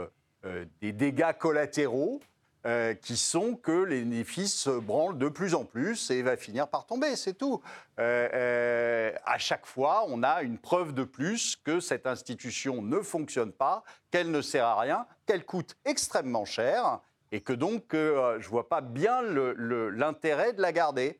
des 0.82 0.92
dégâts 0.92 1.32
collatéraux 1.40 2.20
euh, 2.66 2.94
qui 2.94 3.18
sont 3.18 3.56
que 3.56 3.84
l'édifice 3.84 4.54
se 4.54 4.70
branle 4.70 5.18
de 5.18 5.28
plus 5.28 5.54
en 5.54 5.66
plus 5.66 6.10
et 6.12 6.22
va 6.22 6.38
finir 6.38 6.70
par 6.70 6.86
tomber, 6.86 7.18
c'est 7.18 7.34
tout. 7.34 7.62
Euh, 8.00 8.30
euh, 8.34 9.12
à 9.26 9.38
chaque 9.38 9.66
fois, 9.66 10.06
on 10.08 10.24
a 10.24 10.44
une 10.44 10.58
preuve 10.58 10.94
de 10.94 11.04
plus 11.04 11.58
que 11.58 11.82
cette 11.82 12.08
institution 12.08 12.82
ne 12.82 13.02
fonctionne 13.02 13.52
pas, 13.52 13.84
qu'elle 14.12 14.32
ne 14.32 14.42
sert 14.42 14.66
à 14.66 14.80
rien, 14.80 15.06
qu'elle 15.26 15.44
coûte 15.44 15.76
extrêmement 15.84 16.46
cher 16.46 17.02
et 17.34 17.42
que 17.42 17.52
donc 17.52 17.84
je 17.92 17.98
ne 18.38 18.50
vois 18.50 18.70
pas 18.70 18.80
bien 18.80 19.22
l'intérêt 19.22 20.54
de 20.54 20.62
la 20.62 20.72
garder. 20.72 21.20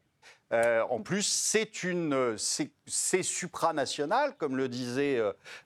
En 0.52 1.02
plus, 1.02 1.24
c'est 1.26 1.84
une, 1.84 2.36
c'est 2.38 3.24
supranational, 3.24 4.36
comme 4.38 4.56
le 4.56 4.70
disait 4.70 5.20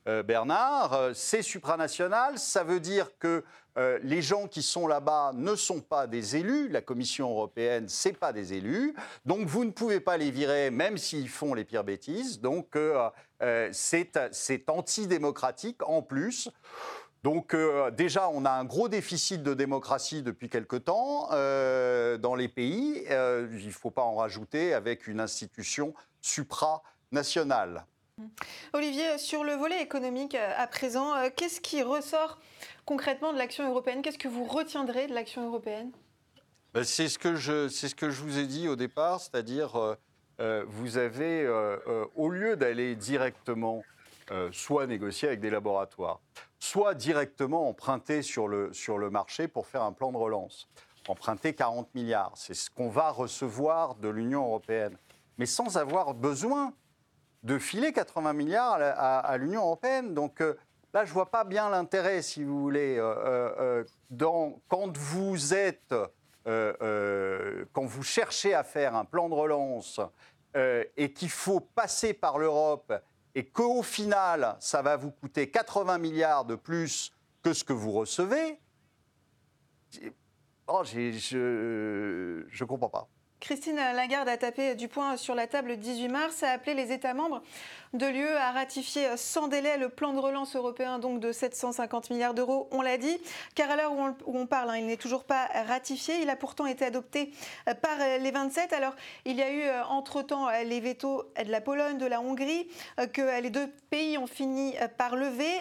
Bernard. 0.06 1.12
C'est 1.14 1.42
supranational, 1.42 2.40
ça 2.40 2.64
veut 2.64 2.80
dire 2.80 3.10
que 3.20 3.44
euh, 3.78 4.00
les 4.02 4.22
gens 4.22 4.48
qui 4.48 4.64
sont 4.64 4.88
là-bas 4.88 5.32
ne 5.36 5.56
sont 5.56 5.82
pas 5.82 6.08
des 6.08 6.36
élus. 6.36 6.68
La 6.70 6.82
Commission 6.82 7.30
européenne, 7.30 7.88
c'est 7.88 8.18
pas 8.18 8.34
des 8.34 8.54
élus. 8.54 8.96
Donc 9.26 9.48
vous 9.48 9.66
ne 9.66 9.72
pouvez 9.72 10.00
pas 10.00 10.18
les 10.18 10.32
virer, 10.32 10.72
même 10.72 10.98
s'ils 10.98 11.30
font 11.30 11.54
les 11.54 11.64
pires 11.64 11.84
bêtises. 11.84 12.42
Donc 12.42 12.76
euh, 12.76 13.10
euh, 13.44 13.70
c'est 13.72 14.70
antidémocratique 14.70 15.88
en 15.88 16.02
plus. 16.02 16.50
Donc 17.24 17.56
déjà, 17.96 18.30
on 18.30 18.46
a 18.46 18.52
un 18.52 18.64
gros 18.64 18.88
déficit 18.88 19.44
de 19.44 19.54
démocratie 19.54 20.22
depuis 20.22 20.50
quelque 20.50 20.76
temps 20.76 21.30
dans 21.30 22.36
les 22.36 22.48
pays. 22.48 23.04
il 23.10 23.66
ne 23.66 23.72
faut 23.72 23.92
pas 23.92 24.04
en 24.04 24.16
rajouter 24.16 24.74
avec 24.74 25.08
une 25.08 25.20
institution 25.20 25.94
supranationale. 26.22 27.86
Olivier, 28.74 29.18
sur 29.18 29.44
le 29.44 29.54
volet 29.54 29.82
économique 29.82 30.36
à 30.36 30.66
présent, 30.68 31.14
qu'est-ce 31.36 31.60
qui 31.60 31.82
ressort 31.84 32.40
concrètement 32.86 33.34
de 33.34 33.38
l'action 33.38 33.70
européenne? 33.70 34.02
Qu'est-ce 34.02 34.18
que 34.18 34.28
vous 34.28 34.46
retiendrez 34.46 35.08
de 35.08 35.14
l'action 35.14 35.46
européenne? 35.46 35.92
Ben, 36.74 36.84
C'est 36.84 37.10
ce, 37.10 37.20
que 37.20 37.36
je, 37.36 37.68
ce 37.70 37.94
que 37.94 38.10
je 38.10 38.22
vous 38.22 38.40
ai 38.40 38.48
dit 38.48 38.68
au 38.68 38.76
départ, 38.76 39.20
c'est-à-dire 39.20 39.76
euh, 39.76 39.96
euh, 40.40 40.64
vous 40.68 40.98
avez, 40.98 41.44
euh, 41.44 42.06
au 42.16 42.30
lieu 42.30 42.56
d'aller 42.56 42.96
directement 42.96 43.84
soit 44.52 44.88
négocier 44.88 45.30
avec 45.30 45.40
des 45.40 45.50
laboratoires, 45.50 46.20
soit 46.60 46.94
directement 46.94 47.70
emprunter 47.70 48.22
sur 48.22 48.48
le, 48.48 48.74
sur 48.74 48.98
le 48.98 49.10
marché 49.10 49.48
pour 49.48 49.68
faire 49.68 49.84
un 49.84 49.94
plan 49.94 50.12
de 50.12 50.18
relance. 50.18 50.68
Emprunter 51.08 51.54
40 51.54 51.94
milliards, 51.96 52.34
c'est 52.36 52.54
ce 52.54 52.70
qu'on 52.70 52.90
va 52.90 53.12
recevoir 53.12 53.96
de 53.96 54.10
l'Union 54.10 54.44
européenne, 54.44 54.98
mais 55.38 55.46
sans 55.46 55.78
avoir 55.78 56.14
besoin 56.14 56.74
de 57.44 57.58
filer 57.58 57.94
80 57.94 58.34
milliards 58.34 58.78
à, 58.80 59.38
l'Union 59.38 59.62
européenne. 59.62 60.14
Donc 60.14 60.42
là, 60.94 61.06
je 61.06 61.10
ne 61.10 61.14
vois 61.14 61.32
pas 61.32 61.46
bien 61.46 61.70
l'intérêt, 61.70 62.22
si 62.22 62.44
vous 62.44 62.60
voulez, 62.60 63.00
dans, 64.10 64.60
quand 64.68 64.98
vous 64.98 65.54
êtes, 65.54 65.96
quand 66.46 67.86
vous 67.86 68.04
cherchez 68.04 68.54
à 68.54 68.64
faire 68.64 68.96
un 68.96 69.06
plan 69.06 69.30
de 69.30 69.34
relance 69.34 70.02
et 70.56 71.14
qu'il 71.14 71.30
faut 71.30 71.62
passer 71.62 72.14
par 72.14 72.38
l'Europe 72.38 72.92
et 73.38 73.46
qu'au 73.46 73.84
final, 73.84 74.58
ça 74.60 74.82
va 74.82 74.98
vous 74.98 75.12
coûter 75.12 75.52
80 75.52 76.00
milliards 76.00 76.44
de 76.44 76.56
plus 76.56 77.14
que 77.44 77.54
ce 77.54 77.64
que 77.64 77.72
vous 77.72 77.92
recevez, 77.92 78.60
oh, 80.66 80.82
je 80.84 81.38
ne 81.38 82.66
comprends 82.66 82.90
pas. 82.90 83.08
Christine 83.40 83.76
Lagarde 83.76 84.30
a 84.30 84.38
tapé 84.38 84.76
du 84.76 84.88
poing 84.88 85.16
sur 85.16 85.36
la 85.36 85.48
table 85.48 85.70
le 85.70 85.78
18 85.78 86.08
mars, 86.08 86.44
a 86.44 86.50
appelé 86.50 86.74
les 86.74 86.92
États 86.92 87.14
membres 87.14 87.44
de 87.94 88.06
l'UE 88.06 88.36
à 88.36 88.52
ratifier 88.52 89.16
sans 89.16 89.48
délai 89.48 89.78
le 89.78 89.90
plan 89.90 90.14
de 90.14 90.20
relance 90.20 90.56
européen 90.56 91.00
donc 91.00 91.20
de 91.20 91.32
750 91.32 92.10
milliards 92.10 92.34
d'euros, 92.34 92.68
on 92.72 92.82
l'a 92.82 92.98
dit, 92.98 93.18
car 93.56 93.70
à 93.72 93.76
l'heure 93.76 93.94
où, 93.94 94.38
on 94.40 94.46
parle, 94.48 94.72
hein, 94.72 94.78
il 94.78 94.88
n'est 94.88 94.98
toujours 94.98 95.24
pas 95.24 95.48
ratifié. 95.68 96.22
Il 96.22 96.30
a 96.30 96.36
pourtant 96.36 96.66
été 96.66 96.86
adopté 96.86 97.32
par 97.82 97.98
les 98.20 98.32
27. 98.32 98.74
Alors, 98.74 98.96
il 99.26 99.38
y 99.38 99.42
a 99.42 99.52
eu 99.52 99.64
entre-temps 99.90 100.50
les 100.66 100.80
vétos 100.80 101.24
de 101.44 101.52
la 101.52 101.62
Pologne, 101.62 101.98
de 101.98 102.06
la 102.06 102.22
Hongrie, 102.22 102.68
que 103.14 103.42
les 103.42 103.50
deux 103.50 103.68
pays 103.90 104.18
ont 104.18 104.28
fini 104.28 104.76
par 104.98 105.16
lever. 105.16 105.52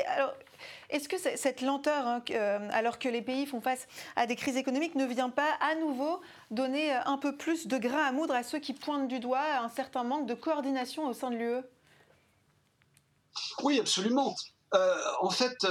Est-ce 0.90 1.09
que 1.09 1.16
cette 1.19 1.61
lenteur, 1.61 2.07
hein, 2.07 2.23
euh, 2.31 2.69
alors 2.73 2.99
que 2.99 3.09
les 3.09 3.23
pays 3.23 3.47
font 3.47 3.61
face 3.61 3.88
à 4.14 4.26
des 4.26 4.37
crises 4.37 4.57
économiques, 4.57 4.95
ne 4.95 5.05
vient 5.05 5.31
pas 5.31 5.52
à 5.61 5.75
nouveau 5.75 6.21
donner 6.50 6.95
euh, 6.95 7.00
un 7.07 7.19
peu 7.19 7.37
plus 7.37 7.66
de 7.66 7.78
grain 7.78 8.05
à 8.05 8.12
moudre 8.12 8.35
à 8.35 8.43
ceux 8.43 8.59
qui 8.59 8.73
pointent 8.73 9.09
du 9.09 9.21
doigt 9.21 9.59
un 9.61 9.69
certain 9.69 10.05
manque 10.05 10.26
de 10.26 10.35
coordination 10.35 11.09
au 11.09 11.12
sein 11.12 11.31
de 11.31 11.37
l'UE 11.37 11.62
Oui, 13.62 13.81
absolument. 13.81 14.37
Euh, 14.75 14.97
en 15.21 15.31
fait, 15.31 15.66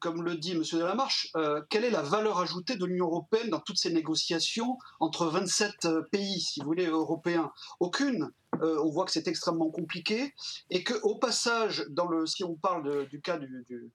comme 0.00 0.22
le 0.22 0.36
dit 0.36 0.52
M. 0.52 0.62
Delamarche, 0.72 1.32
quelle 1.70 1.84
est 1.84 1.90
la 1.90 2.02
valeur 2.02 2.40
ajoutée 2.40 2.76
de 2.76 2.84
l'Union 2.84 3.06
européenne 3.06 3.50
dans 3.50 3.60
toutes 3.60 3.78
ces 3.78 3.92
négociations 3.92 4.78
entre 5.00 5.26
27 5.26 5.88
pays, 6.10 6.40
si 6.40 6.60
vous 6.60 6.66
voulez, 6.66 6.86
européens? 6.86 7.52
Aucune. 7.78 8.30
on 8.60 8.90
voit 8.90 9.04
que 9.04 9.12
c'est 9.12 9.28
extrêmement 9.28 9.70
compliqué 9.70 10.34
et 10.70 10.82
qu'au 10.82 11.16
passage, 11.16 11.84
dans 11.90 12.08
le, 12.08 12.26
si 12.26 12.42
on 12.42 12.54
parle 12.54 13.06
du 13.06 13.20
cas 13.20 13.38
du, 13.38 13.92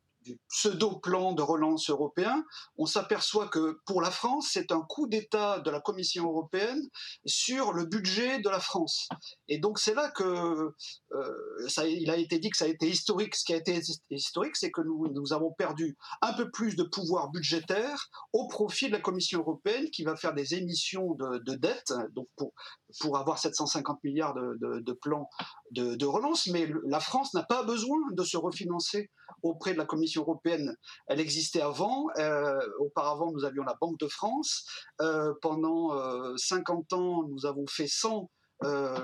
pseudo-plan 0.50 1.34
de 1.34 1.42
relance 1.42 1.90
européen, 1.90 2.44
on 2.78 2.86
s'aperçoit 2.86 3.48
que 3.48 3.80
pour 3.86 4.02
la 4.02 4.12
France, 4.12 4.50
c'est 4.52 4.72
un 4.72 4.82
coup 4.82 5.08
d'État 5.08 5.60
de 5.60 5.70
la 5.70 5.80
Commission 5.80 6.26
européenne 6.26 6.82
sur 7.26 7.74
le 7.74 7.86
budget 7.86 8.40
de 8.40 8.50
la 8.50 8.60
France. 8.60 9.08
Et 9.48 9.60
donc 9.60 9.80
c'est 9.80 9.94
là 9.94 10.10
que 10.12 10.72
euh, 11.14 11.68
ça, 11.68 11.88
il 11.88 12.10
a 12.10 12.18
été 12.18 12.40
dit 12.40 12.50
que 12.50 12.58
ça 12.58 12.66
a 12.66 12.70
été 12.70 12.88
historique. 12.88 13.36
Ce 13.36 13.44
qui 13.44 13.54
a 13.54 13.58
été 13.58 13.80
historique, 14.10 14.56
c'est 14.56 14.72
que 14.72 14.82
nous, 14.82 15.08
nous 15.14 15.34
avons 15.34 15.52
perdu 15.52 15.98
un 16.22 16.34
peu 16.34 16.50
plus 16.52 16.76
de 16.76 16.84
pouvoir 16.84 17.30
budgétaire 17.32 18.10
au 18.34 18.48
profit 18.48 18.88
de 18.88 18.94
la 18.94 19.00
Commission 19.00 19.40
européenne 19.40 19.90
qui 19.92 20.04
va 20.04 20.16
faire 20.16 20.34
des 20.34 20.56
émissions 20.56 21.14
de, 21.16 21.40
de 21.40 21.56
dette, 21.56 21.94
donc 22.14 22.28
pour, 22.36 22.54
pour 23.00 23.18
avoir 23.18 23.40
750 23.40 24.04
milliards 24.04 24.34
de, 24.34 24.58
de, 24.62 24.80
de 24.80 24.94
plans 24.94 25.30
de, 25.72 25.96
de 25.96 26.06
relance. 26.06 26.48
Mais 26.48 26.70
la 26.86 27.00
France 27.00 27.34
n'a 27.34 27.44
pas 27.44 27.64
besoin 27.64 27.98
de 28.12 28.24
se 28.24 28.38
refinancer 28.38 29.10
auprès 29.44 29.74
de 29.74 29.78
la 29.78 29.86
Commission 29.86 30.17
européenne. 30.24 30.76
Elle 31.08 31.20
existait 31.20 31.62
avant. 31.62 32.08
Euh, 32.18 32.60
auparavant, 32.80 33.32
nous 33.32 33.46
avions 33.46 33.64
la 33.64 33.76
Banque 33.80 34.00
de 34.00 34.08
France. 34.08 34.66
Euh, 35.02 35.34
pendant 35.42 35.92
50 36.38 36.92
euh, 36.92 36.96
ans, 36.96 37.24
nous 37.28 37.46
avons 37.46 37.66
fait 37.68 37.88
sans 37.88 38.30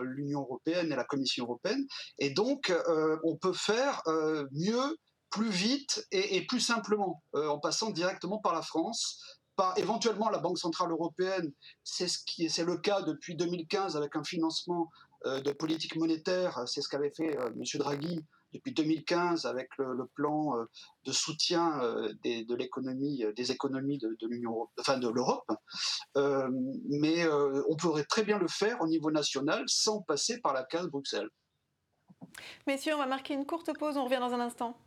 l'Union 0.02 0.42
européenne 0.42 0.92
et 0.92 0.96
la 0.96 1.04
Commission 1.04 1.46
européenne. 1.46 1.86
Et 2.18 2.32
donc, 2.32 2.74
on 3.24 3.38
peut 3.38 3.54
faire 3.54 4.02
mieux, 4.52 4.98
plus 5.30 5.52
vite 5.52 6.08
et, 6.12 6.44
plus 6.48 6.60
simplement, 6.60 7.22
en 7.34 7.60
passant 7.60 7.92
directement 7.92 8.40
par 8.40 8.56
la 8.56 8.64
France, 8.64 9.22
par 9.56 9.78
éventuellement 9.78 10.30
la 10.30 10.40
Banque 10.40 10.58
centrale 10.58 10.90
européenne. 10.90 11.52
C'est 11.84 12.08
ce 12.08 12.18
qui 12.26 12.50
c'est 12.50 12.64
le 12.64 12.78
cas 12.78 13.04
depuis 13.04 13.36
2015 13.36 13.96
avec 13.96 14.16
un 14.16 14.24
financement 14.24 14.90
de 15.24 15.52
politique 15.52 15.98
monétaire. 15.98 16.64
C'est 16.66 16.82
ce 16.82 16.90
qu'avait 16.90 17.14
fait 17.16 17.36
M. 17.36 17.64
Draghi 17.76 18.26
depuis 18.54 18.72
2015 18.72 19.46
avec 19.46 19.70
le, 19.78 20.06
plan 20.16 20.58
euh, 20.58 20.66
de 21.06 21.12
soutien 21.12 21.82
euh, 21.82 22.14
des, 22.24 22.46
de 22.46 22.56
l'économie, 22.56 23.24
euh, 23.24 23.34
des 23.34 23.52
économies 23.52 23.98
de, 23.98 24.28
l'Union, 24.28 24.68
enfin 24.80 24.98
de 24.98 25.10
l'Europe. 25.10 25.50
mais 26.16 27.28
on 27.68 27.76
pourrait 27.76 28.06
très 28.06 28.24
bien 28.24 28.38
le 28.38 28.48
faire 28.48 28.82
au 28.82 28.88
niveau 28.88 29.12
national 29.12 29.64
sans 29.68 30.02
passer 30.02 30.40
par 30.40 30.54
la 30.54 30.64
case 30.64 30.88
Bruxelles. 30.88 31.30
Messieurs, 32.68 32.96
on 32.96 33.00
va 33.00 33.06
marquer 33.06 33.34
une 33.34 33.46
courte 33.46 33.78
pause. 33.78 33.98
On 33.98 34.06
revient 34.06 34.20
dans 34.20 34.34
un 34.34 34.40
instant. 34.40 34.78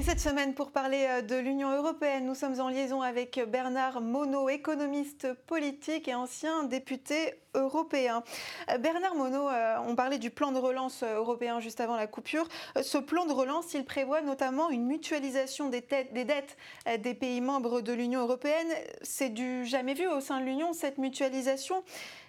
Et 0.00 0.02
cette 0.02 0.20
semaine, 0.20 0.54
pour 0.54 0.70
parler 0.70 1.04
euh, 1.06 1.20
de 1.20 1.34
l'Union 1.34 1.76
européenne, 1.76 2.24
nous 2.24 2.34
sommes 2.34 2.58
en 2.58 2.70
liaison 2.70 3.02
avec 3.02 3.38
Bernard 3.48 4.00
Monod, 4.00 4.48
économiste 4.48 5.34
politique 5.46 6.08
et 6.08 6.14
ancien 6.14 6.64
député 6.64 7.34
européen. 7.52 8.24
Euh, 8.70 8.78
Bernard 8.78 9.14
Monod, 9.14 9.52
euh, 9.52 9.76
on 9.86 9.94
parlait 9.94 10.16
du 10.16 10.30
plan 10.30 10.52
de 10.52 10.58
relance 10.58 11.02
européen 11.02 11.60
juste 11.60 11.82
avant 11.82 11.96
la 11.96 12.06
coupure. 12.06 12.48
Ce 12.80 12.96
plan 12.96 13.26
de 13.26 13.32
relance, 13.32 13.74
il 13.74 13.84
prévoit 13.84 14.22
notamment 14.22 14.70
une 14.70 14.86
mutualisation 14.86 15.68
des, 15.68 15.84
des 16.12 16.24
dettes 16.24 16.56
des 16.98 17.12
pays 17.12 17.42
membres 17.42 17.82
de 17.82 17.92
l'Union 17.92 18.22
européenne. 18.22 18.68
C'est 19.02 19.28
du 19.28 19.66
jamais 19.66 19.92
vu 19.92 20.08
au 20.08 20.22
sein 20.22 20.40
de 20.40 20.46
l'Union, 20.46 20.72
cette 20.72 20.96
mutualisation. 20.96 21.84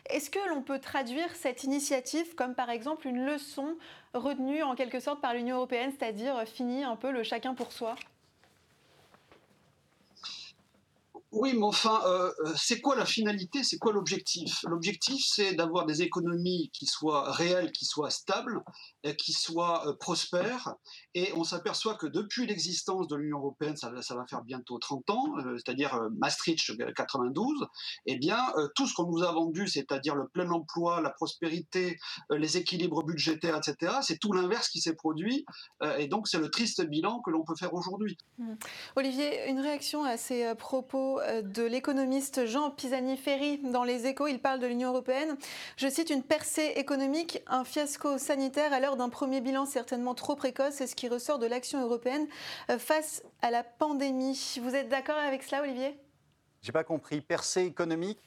Est-ce 0.10 0.30
que 0.30 0.40
l'on 0.50 0.62
peut 0.62 0.80
traduire 0.80 1.34
cette 1.36 1.64
initiative 1.64 2.36
comme 2.36 2.54
par 2.54 2.70
exemple 2.70 3.08
une 3.08 3.24
leçon 3.26 3.78
retenu 4.14 4.64
en 4.64 4.76
quelque 4.76 5.00
sorte 5.00 5.22
par 5.22 5.34
l'Union 5.34 5.58
européenne, 5.58 5.92
c'est-à-dire 5.98 6.44
fini 6.48 6.84
un 6.84 6.96
peu 6.96 7.12
le 7.12 7.24
chacun 7.24 7.54
pour 7.54 7.72
soi 7.72 7.96
Oui, 11.32 11.54
mais 11.54 11.64
enfin, 11.64 12.02
euh, 12.06 12.30
euh, 12.46 12.54
c'est 12.58 12.82
quoi 12.82 12.98
la 12.98 13.06
finalité? 13.06 13.64
C'est 13.64 13.78
quoi 13.78 13.94
l'objectif? 13.94 14.64
L'objectif, 14.64 15.24
c'est 15.26 15.54
d'avoir 15.54 15.86
des 15.86 16.02
économies 16.02 16.70
qui 16.74 16.86
soient 16.86 17.32
réelles, 17.32 17.72
qui 17.72 17.86
soient 17.86 18.10
stables, 18.10 18.62
qui 19.18 19.32
soient 19.32 19.88
euh, 19.88 19.94
prospères. 19.94 20.76
Et 21.14 21.32
on 21.38 21.46
s'aperçoit 21.46 21.96
que 21.96 22.06
depuis 22.06 22.46
l'existence 22.48 23.08
de 23.08 23.16
l'Union 23.16 23.38
européenne, 23.38 23.78
ça, 23.78 23.90
va 23.92 24.26
faire 24.28 24.44
bientôt 24.44 24.78
30 24.78 25.10
ans, 25.10 25.26
c'est-à-dire 25.56 25.98
Maastricht 26.18 26.72
92, 26.96 27.66
eh 28.08 28.18
bien, 28.18 28.40
tout 28.76 28.88
ce 28.88 28.94
qu'on 28.94 29.10
nous 29.10 29.24
a 29.24 29.32
vendu, 29.32 29.68
c'est-à-dire 29.68 30.16
le 30.16 30.28
plein 30.28 30.50
emploi, 30.52 31.02
la 31.02 31.10
prospérité, 31.10 31.98
les 32.30 32.58
équilibres 32.58 33.04
budgétaires, 33.04 33.58
etc., 33.58 33.94
c'est 34.02 34.20
tout 34.20 34.34
l'inverse 34.34 34.70
qui 34.70 34.80
s'est 34.80 34.96
produit. 34.96 35.46
et 35.98 36.08
donc, 36.08 36.28
c'est 36.28 36.40
le 36.40 36.50
triste 36.50 36.82
bilan 36.86 37.22
que 37.22 37.32
l'on 37.32 37.44
peut 37.44 37.56
faire 37.56 37.74
aujourd'hui. 37.74 38.18
Mmh. 38.38 38.54
Olivier, 38.96 39.50
une 39.50 39.60
réaction 39.60 40.04
à 40.04 40.18
ces 40.18 40.54
propos 40.56 41.21
euh, 41.21 41.21
de 41.44 41.64
l'économiste 41.64 42.46
Jean 42.46 42.72
Pisani-Ferry 42.72 43.60
dans 43.64 43.84
Les 43.84 44.08
Échos. 44.08 44.28
Il 44.28 44.40
parle 44.40 44.60
de 44.60 44.68
l'Union 44.68 44.90
européenne. 44.90 45.38
Je 45.78 45.88
cite 45.88 46.10
une 46.10 46.24
percée 46.24 46.74
économique, 46.76 47.42
un 47.48 47.64
fiasco 47.64 48.18
sanitaire 48.18 48.74
à 48.74 48.80
l'heure 48.80 48.98
d'un 48.98 49.10
premier 49.10 49.42
bilan 49.42 49.66
certainement 49.66 50.16
trop 50.16 50.36
précoce. 50.36 50.76
C'est 50.76 50.88
ce 50.88 50.96
qui 50.96 51.08
ressort 51.08 51.40
de 51.40 51.46
l'action 51.46 51.82
européenne 51.82 52.28
euh, 52.70 52.78
face 52.78 53.24
à 53.42 53.52
la 53.52 53.64
pandémie. 53.64 54.60
Vous 54.62 54.76
êtes 54.76 54.90
d'accord 54.90 55.18
avec 55.18 55.44
cela, 55.44 55.64
Olivier? 55.64 55.98
J'ai 56.62 56.72
pas 56.72 56.84
compris. 56.84 57.22
Percée 57.22 57.66
économique 57.66 58.20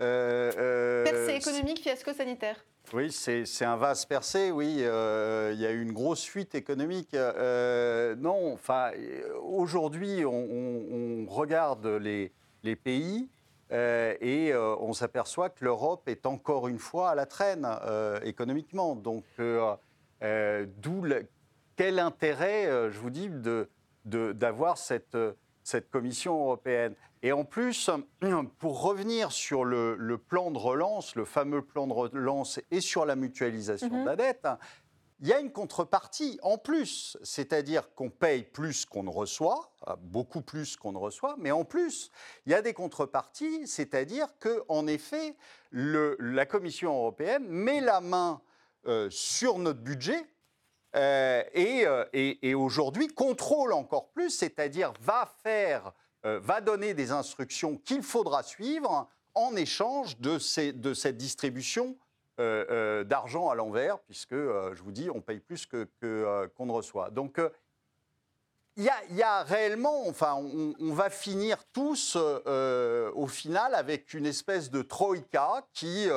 euh, 0.00 1.04
Percée 1.04 1.36
économique, 1.36 1.80
fiasco 1.80 2.12
sanitaire. 2.12 2.56
Oui, 2.92 3.12
c'est 3.12 3.64
un 3.64 3.76
vase 3.76 4.04
percé, 4.04 4.50
oui. 4.50 4.78
Euh, 4.80 5.52
il 5.54 5.60
y 5.60 5.66
a 5.66 5.70
eu 5.70 5.80
une 5.80 5.92
grosse 5.92 6.24
fuite 6.24 6.56
économique. 6.56 7.14
Euh, 7.14 8.16
non, 8.16 8.52
enfin, 8.52 8.90
aujourd'hui, 9.42 10.24
on, 10.24 11.24
regarde 11.28 11.86
les, 11.86 12.32
les 12.64 12.74
pays 12.74 13.28
euh, 13.70 14.16
et 14.20 14.52
on 14.56 14.92
s'aperçoit 14.92 15.50
que 15.50 15.64
l'Europe 15.64 16.08
est 16.08 16.26
encore 16.26 16.66
une 16.66 16.80
fois 16.80 17.10
à 17.10 17.14
la 17.14 17.26
traîne 17.26 17.68
économiquement. 18.24 18.96
Donc, 18.96 19.24
d'où 19.38 21.04
quel 21.76 21.98
intérêt, 22.00 22.90
je 22.90 22.98
vous 22.98 23.10
dis, 23.10 23.30
d'avoir 24.04 24.74
de, 24.74 24.78
cette, 24.80 25.16
cette 25.70 25.90
Commission 25.90 26.38
européenne. 26.38 26.94
Et 27.22 27.32
en 27.32 27.44
plus, 27.44 27.90
pour 28.58 28.82
revenir 28.82 29.32
sur 29.32 29.64
le, 29.64 30.18
plan 30.18 30.50
de 30.50 30.58
relance, 30.58 31.14
le 31.14 31.24
fameux 31.24 31.62
plan 31.62 31.86
de 31.86 31.92
relance 31.92 32.60
et 32.70 32.80
sur 32.80 33.06
la 33.06 33.16
mutualisation 33.16 33.88
de 33.88 34.04
la 34.04 34.12
mhm. 34.12 34.16
dette, 34.16 34.48
il 35.22 35.28
y 35.28 35.32
a 35.34 35.40
une 35.40 35.52
contrepartie 35.52 36.38
en 36.42 36.56
plus, 36.56 37.18
c'est-à-dire 37.22 37.94
qu'on 37.94 38.08
paye 38.08 38.42
plus 38.42 38.86
qu'on 38.86 39.02
ne 39.02 39.10
reçoit, 39.10 39.70
euh, 39.86 39.94
beaucoup 40.00 40.40
plus 40.40 40.76
qu'on 40.76 40.92
ne 40.92 40.98
reçoit, 40.98 41.36
mais 41.38 41.50
en 41.50 41.64
plus, 41.64 42.10
il 42.46 42.52
y 42.52 42.54
a 42.54 42.62
des 42.62 42.72
contreparties, 42.72 43.66
c'est-à-dire 43.66 44.28
qu'en 44.38 44.86
effet, 44.86 45.36
la 45.72 46.46
Commission 46.46 46.94
européenne 46.94 47.46
met 47.46 47.82
la 47.82 48.00
main 48.00 48.40
euh, 48.86 49.10
sur 49.10 49.58
notre 49.58 49.80
budget 49.80 50.24
euh, 50.96 51.42
et, 51.54 52.48
et 52.48 52.54
aujourd'hui 52.54 53.08
contrôle 53.08 53.72
encore 53.72 54.08
plus, 54.08 54.30
c'est-à-dire 54.30 54.92
va 55.00 55.32
faire 55.42 55.92
euh, 56.26 56.40
va 56.42 56.60
donner 56.60 56.94
des 56.94 57.12
instructions 57.12 57.76
qu'il 57.78 58.02
faudra 58.02 58.42
suivre 58.42 59.08
en 59.34 59.54
échange 59.56 60.18
de, 60.18 60.38
cette 60.38 61.16
distribution 61.16 61.96
d'argent 62.38 63.50
à 63.50 63.54
l'envers, 63.54 63.98
puisque, 64.00 64.34
je 64.34 64.82
vous 64.82 64.92
dis, 64.92 65.10
on 65.10 65.20
paye 65.20 65.40
plus 65.40 65.66
que, 65.66 65.86
qu'on 66.56 66.64
ne 66.64 66.72
reçoit. 66.72 67.10
Donc, 67.10 67.38
il 68.76 68.84
y, 68.84 69.22
a, 69.22 69.42
réellement, 69.42 70.08
enfin, 70.08 70.34
on, 70.34 70.92
va 70.94 71.10
finir 71.10 71.62
tous 71.70 72.16
au 72.16 73.26
final 73.26 73.74
avec 73.74 74.14
une 74.14 74.24
espèce 74.24 74.70
de 74.70 74.80
troïka 74.80 75.66
qui 75.74 76.08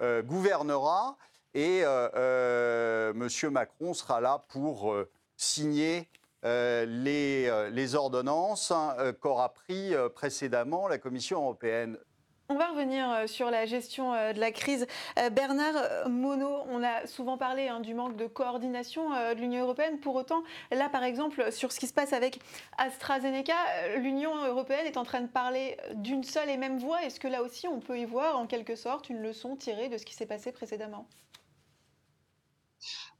gouvernera 0.00 1.16
et 1.54 1.80
M. 1.80 3.28
Macron 3.50 3.94
sera 3.94 4.20
là 4.20 4.44
pour 4.48 4.94
signer 5.36 6.08
euh, 6.44 6.84
les, 6.84 7.70
les, 7.70 7.94
ordonnances 7.94 8.70
hein, 8.70 8.94
qu'aura 9.20 9.54
pris 9.54 9.94
précédemment 10.14 10.88
la 10.88 10.98
Commission 10.98 11.40
européenne. 11.40 11.96
On 12.50 12.56
va 12.56 12.68
revenir 12.68 13.10
euh, 13.10 13.26
sur 13.26 13.50
la 13.50 13.64
gestion 13.64 14.12
euh, 14.12 14.34
de 14.34 14.38
la 14.38 14.52
crise. 14.52 14.86
Euh, 15.18 15.30
Bernard 15.30 16.10
Monod, 16.10 16.66
on 16.68 16.82
a 16.82 17.06
souvent 17.06 17.38
parlé 17.38 17.68
hein, 17.68 17.80
du 17.80 17.94
manque 17.94 18.16
de 18.16 18.26
coordination 18.26 19.08
de 19.08 19.40
l'Union 19.40 19.62
européenne. 19.62 19.98
Pour 19.98 20.14
autant, 20.14 20.42
là, 20.70 20.90
par 20.90 21.04
exemple, 21.04 21.50
sur 21.52 21.72
ce 21.72 21.80
qui 21.80 21.86
se 21.86 21.94
passe 21.94 22.12
avec 22.12 22.40
AstraZeneca, 22.76 23.54
l'Union 23.96 24.44
européenne 24.44 24.86
est 24.86 24.98
en 24.98 25.04
train 25.04 25.22
de 25.22 25.26
parler 25.26 25.78
d'une 25.94 26.22
seule 26.22 26.50
et 26.50 26.58
même 26.58 26.78
voix. 26.78 27.02
Est-ce 27.02 27.18
que 27.18 27.28
là 27.28 27.42
aussi, 27.42 27.66
on 27.66 27.80
peut 27.80 27.98
y 27.98 28.04
voir 28.04 28.38
en 28.38 28.46
quelque 28.46 28.76
sorte 28.76 29.08
une 29.08 29.22
leçon 29.22 29.56
tirée 29.56 29.88
de 29.88 29.96
ce 29.96 30.04
qui 30.04 30.14
s'est 30.14 30.26
passé 30.26 30.52
précédemment? 30.52 31.06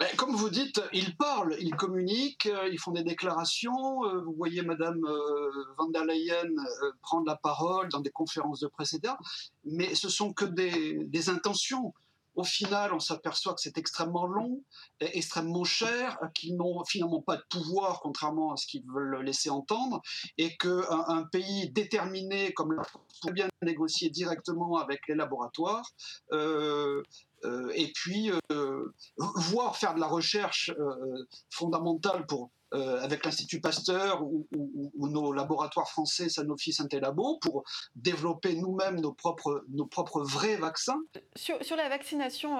Ben, 0.00 0.08
comme 0.16 0.34
vous 0.34 0.50
dites, 0.50 0.80
ils 0.92 1.16
parlent, 1.16 1.56
ils 1.60 1.74
communiquent, 1.74 2.46
euh, 2.46 2.68
ils 2.68 2.78
font 2.78 2.90
des 2.90 3.04
déclarations. 3.04 4.04
Euh, 4.04 4.20
vous 4.22 4.32
voyez 4.32 4.62
Madame 4.62 5.04
euh, 5.04 5.50
van 5.78 5.88
der 5.88 6.04
Leyen 6.04 6.50
prendre 7.02 7.26
la 7.26 7.36
parole 7.36 7.88
dans 7.90 8.00
des 8.00 8.10
conférences 8.10 8.60
de 8.60 8.66
presse, 8.66 8.94
etc. 8.94 9.14
Mais 9.64 9.94
ce 9.94 10.08
sont 10.08 10.32
que 10.32 10.44
des, 10.44 11.28
intentions. 11.28 11.94
Au 12.34 12.42
final, 12.42 12.92
on 12.92 12.98
s'aperçoit 12.98 13.54
que 13.54 13.60
c'est 13.60 13.78
extrêmement 13.78 14.26
long, 14.26 14.60
extrêmement 14.98 15.62
cher, 15.62 16.18
qu'ils 16.34 16.56
n'ont 16.56 16.84
finalement 16.84 17.22
pas 17.22 17.36
de 17.36 17.44
pouvoir, 17.48 18.00
contrairement 18.00 18.52
à 18.52 18.56
ce 18.56 18.66
qu'ils 18.66 18.84
veulent 18.92 19.22
laisser 19.22 19.50
entendre, 19.50 20.02
et 20.36 20.56
qu'un 20.56 20.82
un 21.06 21.22
pays 21.22 21.70
déterminé 21.70 22.52
comme 22.52 22.72
la 22.72 22.82
France 22.82 23.20
bien 23.32 23.48
négocier 23.62 24.10
directement 24.10 24.78
avec 24.78 25.06
les 25.06 25.14
laboratoires, 25.14 25.88
et 27.74 27.92
puis 27.94 28.30
euh, 28.52 28.92
voir 29.18 29.76
faire 29.76 29.94
de 29.94 30.00
la 30.00 30.06
recherche 30.06 30.70
euh, 30.78 31.26
fondamentale 31.50 32.26
pour 32.26 32.50
avec 33.02 33.24
l'Institut 33.24 33.60
Pasteur 33.60 34.24
ou, 34.24 34.48
nos 35.08 35.32
laboratoires 35.32 35.88
français 35.88 36.28
Sanofi 36.28 36.72
Saint-Labo 36.72 37.38
pour 37.40 37.62
développer 37.94 38.56
nous-mêmes 38.56 39.00
nos 39.00 39.12
propres, 39.12 39.64
nos 39.68 39.86
propres 39.86 40.24
vrais 40.24 40.56
vaccins. 40.56 41.00
Sur, 41.36 41.64
sur 41.64 41.76
la 41.76 41.88
vaccination, 41.88 42.56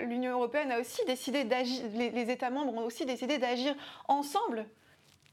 l'Union 0.00 0.32
européenne 0.32 0.70
a 0.70 0.80
aussi 0.80 1.02
décidé 1.06 1.44
d'agir, 1.44 1.82
les, 1.94 2.10
les, 2.10 2.30
États 2.30 2.50
membres 2.50 2.74
ont 2.74 2.84
aussi 2.84 3.06
décidé 3.06 3.38
d'agir 3.38 3.74
ensemble. 4.06 4.66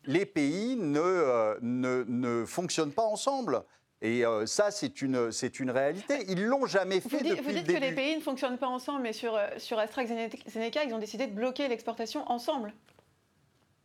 Les 0.06 0.26
pays 0.26 0.78
ne, 0.78 1.60
ne, 1.60 2.06
ne 2.08 2.46
fonctionnent 2.46 2.94
pas 2.94 3.04
ensemble. 3.04 3.66
Et 4.02 4.26
euh, 4.26 4.48
ça, 4.48 4.72
c'est 4.72 5.02
une, 5.04 5.32
c'est 5.32 5.60
une 5.60 5.70
réalité. 5.70 6.26
Ils 6.28 6.44
l'ont 6.44 6.66
jamais 6.66 7.00
fait 7.00 7.18
vous 7.18 7.24
dites, 7.24 7.42
Vous 7.42 7.52
dites 7.52 7.68
que 7.68 7.80
les 7.80 7.94
pays 7.94 8.16
ne 8.16 8.22
fonctionnent 8.22 8.58
pas 8.58 8.68
ensemble, 8.68 9.04
mais 9.04 9.14
sur, 9.14 9.36
euh, 9.36 9.48
sur 9.58 9.78
AstraZeneca, 9.78 10.84
ils 10.84 10.94
ont 10.94 11.00
décidé 11.00 11.28
de 11.28 11.34
bloquer 11.34 11.68
l'exportation 11.68 12.28
ensemble. 12.30 12.74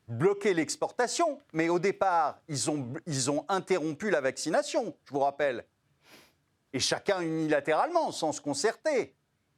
Bloquer 0.09 0.55
l'exportation, 0.55 1.39
mais 1.53 1.69
au 1.69 1.79
départ, 1.79 2.41
ils 2.49 2.71
ont, 2.71 2.95
ils 3.07 3.31
ont 3.31 3.45
interrompu 3.49 4.09
la 4.09 4.23
vaccination, 4.23 4.97
je 5.05 5.13
vous 5.13 5.21
rappelle. 5.21 5.67
Et 6.73 6.79
chacun 6.79 7.21
unilatéralement, 7.21 8.11
sans 8.11 8.33
se 8.33 8.41
concerter. 8.41 9.15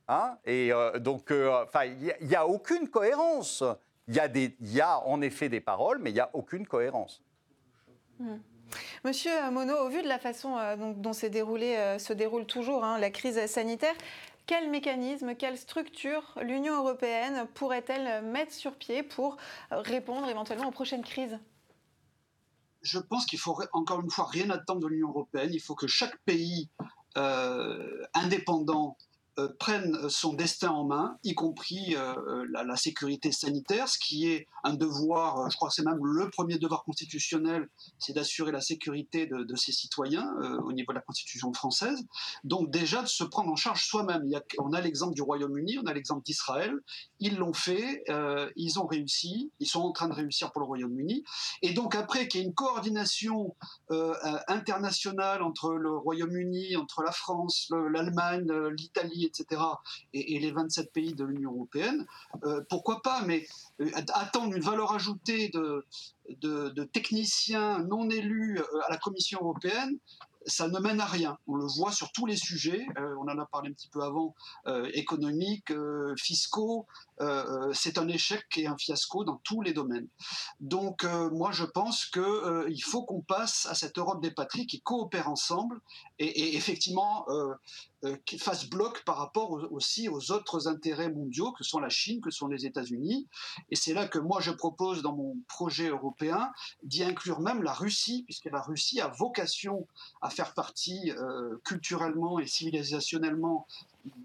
Hein 0.08 0.38
et 0.44 0.72
euh, 0.72 0.98
donc, 0.98 1.30
enfin, 1.30 1.84
il 1.84 2.26
n'y 2.26 2.34
a, 2.34 2.46
aucune 2.46 2.88
cohérence. 2.88 3.62
Il 4.08 4.14
y, 4.16 4.20
a 4.20 4.28
y 4.60 4.80
a 4.80 4.98
en 5.06 5.20
effet 5.20 5.48
des 5.48 5.60
paroles, 5.60 5.98
mais 6.00 6.10
il 6.10 6.14
n'y 6.14 6.20
a 6.20 6.30
aucune 6.32 6.66
cohérence. 6.66 7.22
Hmm. 8.18 8.38
Monsieur 9.04 9.30
Monod, 9.50 9.78
au 9.78 9.88
vu 9.88 10.02
de 10.02 10.08
la 10.08 10.18
façon 10.18 10.56
euh, 10.56 10.76
dont, 10.76 11.12
euh, 11.12 11.98
se 11.98 12.12
déroule 12.12 12.46
toujours 12.46 12.84
hein, 12.84 12.98
la 12.98 13.10
crise 13.10 13.46
sanitaire, 13.46 13.94
quel 14.46 14.70
mécanisme, 14.70 15.34
quelle 15.34 15.58
structure 15.58 16.34
l'Union 16.42 16.76
européenne 16.76 17.46
pourrait-elle 17.54 18.22
mettre 18.24 18.52
sur 18.52 18.74
pied 18.74 19.02
pour 19.02 19.36
répondre 19.70 20.28
éventuellement 20.28 20.68
aux 20.68 20.72
prochaines 20.72 21.04
crises? 21.04 21.38
Je 22.80 22.98
pense 22.98 23.26
qu'il 23.26 23.38
faut 23.38 23.56
encore 23.72 24.00
une 24.00 24.10
fois 24.10 24.26
rien 24.26 24.48
attendre 24.50 24.80
de 24.80 24.86
l'Union 24.86 25.08
européenne. 25.08 25.50
Il 25.52 25.60
faut 25.60 25.74
que 25.74 25.86
chaque 25.86 26.16
pays 26.24 26.70
euh, 27.16 28.04
indépendant 28.14 28.96
euh, 29.38 29.48
prennent 29.58 30.08
son 30.08 30.32
destin 30.32 30.70
en 30.70 30.84
main, 30.84 31.16
y 31.22 31.34
compris 31.34 31.94
euh, 31.94 32.44
la, 32.50 32.76
sécurité 32.76 33.30
sanitaire, 33.30 33.88
ce 33.88 33.98
qui 33.98 34.28
est 34.28 34.46
un 34.64 34.74
devoir, 34.74 35.38
euh, 35.38 35.48
je 35.48 35.56
crois 35.56 35.68
que 35.68 35.74
c'est 35.74 35.84
même 35.84 36.04
le 36.04 36.28
premier 36.30 36.58
devoir 36.58 36.82
constitutionnel, 36.82 37.68
c'est 37.98 38.12
d'assurer 38.12 38.50
la 38.50 38.60
sécurité 38.60 39.26
de, 39.26 39.56
ses 39.56 39.72
citoyens 39.72 40.28
au 40.64 40.72
niveau 40.72 40.92
de 40.92 40.96
la 40.96 41.02
Constitution 41.02 41.52
française. 41.52 42.04
Donc 42.44 42.70
déjà 42.70 43.02
de 43.02 43.08
se 43.08 43.24
prendre 43.24 43.50
en 43.50 43.56
charge 43.56 43.84
soi-même. 43.84 44.22
On 44.58 44.72
a 44.72 44.80
l'exemple 44.80 45.14
du 45.14 45.22
Royaume-Uni, 45.22 45.78
on 45.82 45.86
a 45.86 45.94
l'exemple 45.94 46.22
d'Israël. 46.24 46.74
Ils 47.18 47.36
l'ont 47.36 47.52
fait, 47.52 48.04
ils 48.56 48.78
ont 48.78 48.86
réussi, 48.86 49.50
ils 49.58 49.66
sont 49.66 49.80
en 49.80 49.92
train 49.92 50.08
de 50.08 50.14
réussir 50.14 50.52
pour 50.52 50.60
le 50.60 50.66
Royaume-Uni. 50.66 51.24
Et 51.62 51.72
donc 51.72 51.96
après 51.96 52.28
qu'il 52.28 52.40
y 52.40 52.44
ait 52.44 52.46
une 52.46 52.54
coordination 52.54 53.56
internationale 54.46 55.42
entre 55.42 55.72
le 55.72 55.96
Royaume-Uni, 55.96 56.76
entre 56.76 57.02
la 57.02 57.12
France, 57.12 57.72
l'Allemagne, 57.92 58.46
l'Italie, 58.76 59.27
etc., 59.28 59.60
et, 60.12 60.38
les 60.38 60.50
27 60.50 60.92
pays 60.92 61.14
de 61.14 61.24
l'Union 61.24 61.52
européenne, 61.52 62.06
euh, 62.44 62.60
pourquoi 62.68 63.02
pas, 63.02 63.22
mais 63.22 63.46
euh, 63.80 63.90
attendre 64.14 64.54
une 64.54 64.62
valeur 64.62 64.92
ajoutée 64.92 65.48
de, 65.48 65.84
de, 66.40 66.84
techniciens 66.84 67.80
non 67.80 68.08
élus 68.10 68.60
euh, 68.60 68.80
à 68.86 68.90
la 68.90 68.98
Commission 68.98 69.40
européenne, 69.40 69.98
ça 70.46 70.68
ne 70.68 70.78
mène 70.78 71.00
à 71.00 71.04
rien. 71.04 71.36
On 71.46 71.56
le 71.56 71.66
voit 71.66 71.92
sur 71.92 72.10
tous 72.12 72.24
les 72.24 72.36
sujets, 72.36 72.86
on 72.96 73.28
en 73.28 73.38
a 73.38 73.44
parlé 73.44 73.68
un 73.68 73.72
petit 73.74 73.88
peu 73.88 74.02
avant, 74.02 74.34
économiques, 74.94 75.72
fiscaux, 76.16 76.86
c'est 77.74 77.98
un 77.98 78.08
échec 78.08 78.46
et 78.56 78.66
un 78.66 78.78
fiasco 78.78 79.24
dans 79.24 79.42
tous 79.44 79.60
les 79.60 79.74
domaines. 79.74 80.08
Donc 80.60 81.04
moi 81.32 81.50
je 81.52 81.64
pense 81.64 82.06
qu'il 82.06 82.82
faut 82.82 83.02
qu'on 83.04 83.20
passe 83.20 83.66
à 83.66 83.74
cette 83.74 83.98
Europe 83.98 84.22
des 84.22 84.30
patries 84.30 84.66
qui 84.66 84.80
coopère 84.80 85.28
ensemble 85.28 85.82
et, 86.18 86.26
et 86.26 86.56
effectivement 86.56 87.26
euh, 88.04 88.16
qui 88.26 88.38
fasse 88.38 88.70
bloc 88.70 89.02
par 89.04 89.16
rapport 89.16 89.50
aussi 89.72 90.08
aux 90.08 90.30
autres 90.30 90.68
intérêts 90.68 91.10
mondiaux 91.10 91.50
que 91.50 91.64
sont 91.64 91.80
la 91.80 91.88
Chine, 91.88 92.20
que 92.20 92.30
sont 92.30 92.46
les 92.46 92.64
États-Unis. 92.64 93.26
Et 93.72 93.74
c'est 93.74 93.92
là 93.92 94.06
que 94.06 94.20
moi 94.20 94.40
je 94.40 94.52
propose 94.52 95.02
dans 95.02 95.16
mon 95.16 95.36
projet 95.48 95.88
européen 95.88 96.52
d'y 96.84 97.02
inclure 97.02 97.40
même 97.40 97.64
la 97.64 97.72
Russie, 97.72 98.22
puisque 98.22 98.44
la 98.44 98.60
Russie 98.60 99.00
a 99.00 99.08
vocation 99.08 99.88
à 100.22 100.30
faire 100.30 100.54
partie 100.54 101.10
euh, 101.10 101.56
culturellement 101.64 102.38
et 102.38 102.46
civilisationnellement 102.46 103.66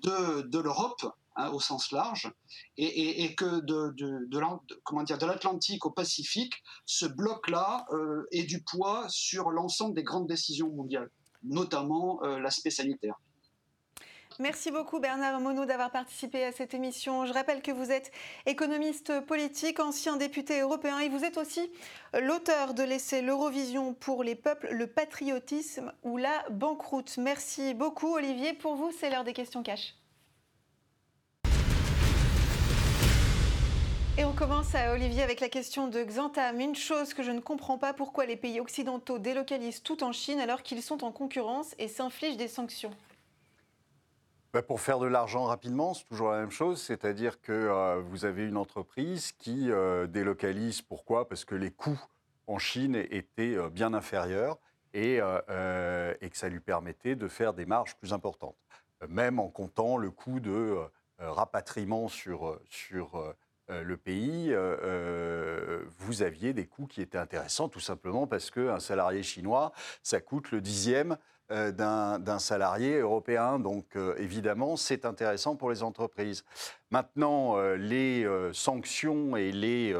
de, 0.03 0.59
l'Europe. 0.59 1.11
Hein, 1.35 1.49
au 1.49 1.59
sens 1.59 1.91
large, 1.91 2.31
et, 2.77 3.33
que 3.33 3.59
de, 3.61 5.25
l'Atlantique 5.25 5.83
au 5.83 5.89
Pacifique, 5.89 6.61
ce 6.85 7.07
bloc-là 7.07 7.87
euh, 7.91 8.27
ait 8.31 8.43
du 8.43 8.61
poids 8.61 9.07
sur 9.09 9.49
l'ensemble 9.49 9.95
des 9.95 10.03
grandes 10.03 10.27
décisions 10.27 10.69
mondiales, 10.69 11.09
notamment 11.41 12.21
l'aspect 12.21 12.69
sanitaire. 12.69 13.15
Merci 14.39 14.71
beaucoup 14.71 14.99
Bernard 14.99 15.39
Monod 15.39 15.67
d'avoir 15.67 15.91
participé 15.91 16.43
à 16.43 16.51
cette 16.51 16.73
émission. 16.73 17.27
Je 17.27 17.33
rappelle 17.33 17.61
que 17.61 17.71
vous 17.71 17.91
êtes 17.91 18.11
économiste 18.47 19.19
politique, 19.21 19.79
ancien 19.79 20.17
député 20.17 20.61
européen 20.61 20.97
et 20.99 21.09
vous 21.09 21.23
êtes 21.23 21.37
aussi 21.37 21.71
l'auteur 22.19 22.73
de 22.73 22.81
l'essai 22.81 23.21
L'Eurovision 23.21 23.93
pour 23.93 24.23
les 24.23 24.33
peuples, 24.33 24.69
le 24.71 24.87
patriotisme 24.87 25.93
ou 26.01 26.17
la 26.17 26.43
banqueroute. 26.49 27.17
Merci 27.17 27.75
beaucoup 27.75 28.15
Olivier. 28.15 28.53
Pour 28.53 28.75
vous, 28.75 28.91
c'est 28.91 29.11
l'heure 29.11 29.23
des 29.23 29.33
questions 29.33 29.61
cash. 29.61 29.93
Et 34.17 34.25
on 34.25 34.33
commence 34.33 34.73
à 34.73 34.93
Olivier 34.93 35.21
avec 35.21 35.41
la 35.41 35.49
question 35.49 35.87
de 35.87 36.03
Xantam. 36.03 36.59
Une 36.59 36.75
chose 36.75 37.13
que 37.13 37.21
je 37.21 37.31
ne 37.31 37.39
comprends 37.39 37.77
pas, 37.77 37.93
pourquoi 37.93 38.25
les 38.25 38.35
pays 38.35 38.59
occidentaux 38.59 39.19
délocalisent 39.19 39.83
tout 39.83 40.03
en 40.03 40.11
Chine 40.11 40.39
alors 40.39 40.63
qu'ils 40.63 40.81
sont 40.81 41.03
en 41.03 41.11
concurrence 41.11 41.75
et 41.77 41.87
s'infligent 41.87 42.37
des 42.37 42.47
sanctions? 42.47 42.91
Bah, 44.53 44.61
pour 44.61 44.81
faire 44.81 44.99
de 44.99 45.07
l'argent 45.07 45.45
rapidement, 45.45 45.95
c'est 45.95 46.05
toujours 46.05 46.29
la 46.29 46.39
même 46.39 46.51
chose, 46.51 46.79
c'est-à-dire 46.79 47.41
que 47.41 47.51
euh, 47.51 47.99
vous 48.05 48.23
avez 48.23 48.45
une 48.47 48.57
entreprise 48.57 49.31
qui 49.31 49.71
euh, 49.71 50.05
délocalise. 50.05 50.83
Pourquoi? 50.83 51.27
Parce 51.27 51.43
que 51.43 51.55
les 51.55 51.71
coûts 51.71 51.99
en 52.45 52.59
Chine 52.59 52.95
étaient 52.95 53.55
euh, 53.55 53.71
bien 53.71 53.95
inférieurs 53.95 54.59
et, 54.93 55.17
que 55.17 56.37
ça 56.37 56.49
lui 56.49 56.59
permettait 56.59 57.15
de 57.15 57.27
faire 57.27 57.55
des 57.55 57.65
marges 57.65 57.95
plus 57.95 58.13
importantes, 58.13 58.55
même 59.09 59.39
en 59.39 59.49
comptant 59.49 59.97
le 59.97 60.11
coût 60.11 60.39
de 60.39 60.77
rapatriement 61.17 62.07
sur, 62.07 62.59
sur 62.69 63.33
le 63.69 63.97
pays, 63.97 64.55
vous 65.97 66.21
aviez 66.21 66.53
des 66.53 66.67
coûts 66.67 66.85
qui 66.85 67.01
étaient 67.01 67.17
intéressants, 67.17 67.69
tout 67.69 67.79
simplement 67.79 68.27
parce 68.27 68.51
qu'un 68.51 68.79
salarié 68.79 69.23
chinois, 69.23 69.71
ça 70.03 70.21
coûte 70.21 70.51
le 70.51 70.61
dixième 70.61 71.17
d'un 71.49 72.39
salarié 72.39 72.97
européen. 72.99 73.59
Donc 73.59 73.95
évidemment, 74.17 74.75
c'est 74.75 75.05
intéressant 75.05 75.55
pour 75.55 75.69
les 75.69 75.83
entreprises. 75.83 76.43
Maintenant, 76.91 77.57
les 77.75 78.27
sanctions 78.53 79.35
et 79.35 79.51
les 79.51 79.95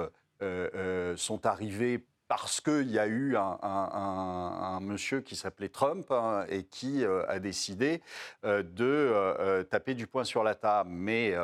sont 1.16 1.46
arrivées 1.46 2.06
parce 2.36 2.62
qu'il 2.62 2.90
y 2.90 2.98
a 2.98 3.06
eu 3.06 3.36
un, 3.38 4.80
monsieur 4.82 5.22
qui 5.22 5.36
s'appelait 5.36 5.70
Trump 5.70 6.10
hein, 6.10 6.48
et 6.50 6.64
qui 6.64 7.06
euh, 7.06 7.24
a 7.28 7.38
décidé 7.38 8.02
euh, 8.44 8.64
de 8.64 8.86
euh, 8.86 9.64
taper 9.64 9.94
du 9.94 10.08
poing 10.08 10.24
sur 10.24 10.44
la 10.44 10.56
table. 10.56 10.90
Mais 10.90 11.36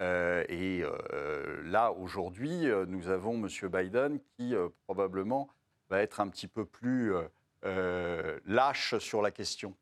et 0.00 0.84
là, 1.64 1.92
aujourd'hui, 1.92 2.66
nous 2.86 3.08
avons 3.10 3.36
monsieur 3.36 3.68
Biden 3.68 4.20
qui 4.36 4.54
probablement 4.86 5.48
va 5.90 6.00
être 6.00 6.20
un 6.20 6.28
petit 6.28 6.46
peu 6.46 6.64
plus 6.64 7.12
lâche 7.62 8.98
sur 8.98 9.22
la 9.22 9.30
question. 9.30 9.74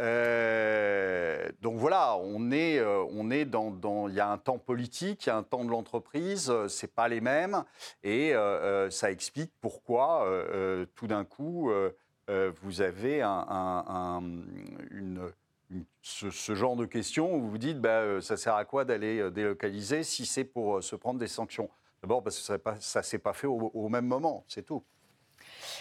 Euh, 0.00 1.48
donc 1.60 1.76
voilà, 1.76 2.16
on 2.16 2.52
est, 2.52 2.78
euh, 2.78 3.04
on 3.10 3.30
est 3.30 3.44
dans, 3.44 4.08
il 4.08 4.14
y 4.14 4.20
a 4.20 4.30
un 4.30 4.38
temps 4.38 4.58
politique, 4.58 5.26
il 5.26 5.28
y 5.28 5.32
a 5.32 5.36
un 5.36 5.42
temps 5.42 5.64
de 5.64 5.70
l'entreprise, 5.70 6.50
euh, 6.50 6.68
c'est 6.68 6.94
pas 6.94 7.08
les 7.08 7.20
mêmes, 7.20 7.64
et 8.04 8.34
ça 8.90 9.10
explique 9.10 9.52
pourquoi 9.60 10.26
tout 10.94 11.06
d'un 11.06 11.24
coup 11.24 11.70
vous 12.28 12.80
avez 12.80 13.22
un, 13.22 14.22
une, 14.90 15.32
ce, 16.02 16.54
genre 16.54 16.76
de 16.76 16.84
questions 16.84 17.34
où 17.34 17.40
vous 17.40 17.50
vous 17.50 17.58
dites, 17.58 17.80
bah, 17.80 18.20
ça 18.20 18.36
sert 18.36 18.54
à 18.54 18.64
quoi 18.64 18.84
d'aller 18.84 19.30
délocaliser 19.30 20.02
si 20.02 20.26
c'est 20.26 20.44
pour 20.44 20.82
se 20.82 20.96
prendre 20.96 21.18
des 21.18 21.28
sanctions? 21.28 21.68
D'abord 22.02 22.22
parce 22.22 22.38
que 22.38 22.58
ça 22.78 23.00
ne 23.00 23.04
s'est 23.04 23.18
pas 23.18 23.32
fait 23.32 23.48
au 23.48 23.88
même 23.88 24.06
moment, 24.06 24.44
c'est 24.46 24.64
tout. 24.64 24.84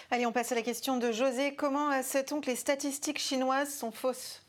Allez, 0.09 0.25
on 0.25 0.31
passe 0.31 0.53
à 0.53 0.55
la 0.55 0.61
question 0.61 0.97
de 0.97 1.11
José. 1.11 1.53
Comment 1.55 2.01
sait-on 2.01 2.39
que 2.39 2.45
les 2.45 2.55
statistiques 2.55 3.19
chinoises 3.19 3.73
sont 3.73 3.91
fausses? 3.91 4.41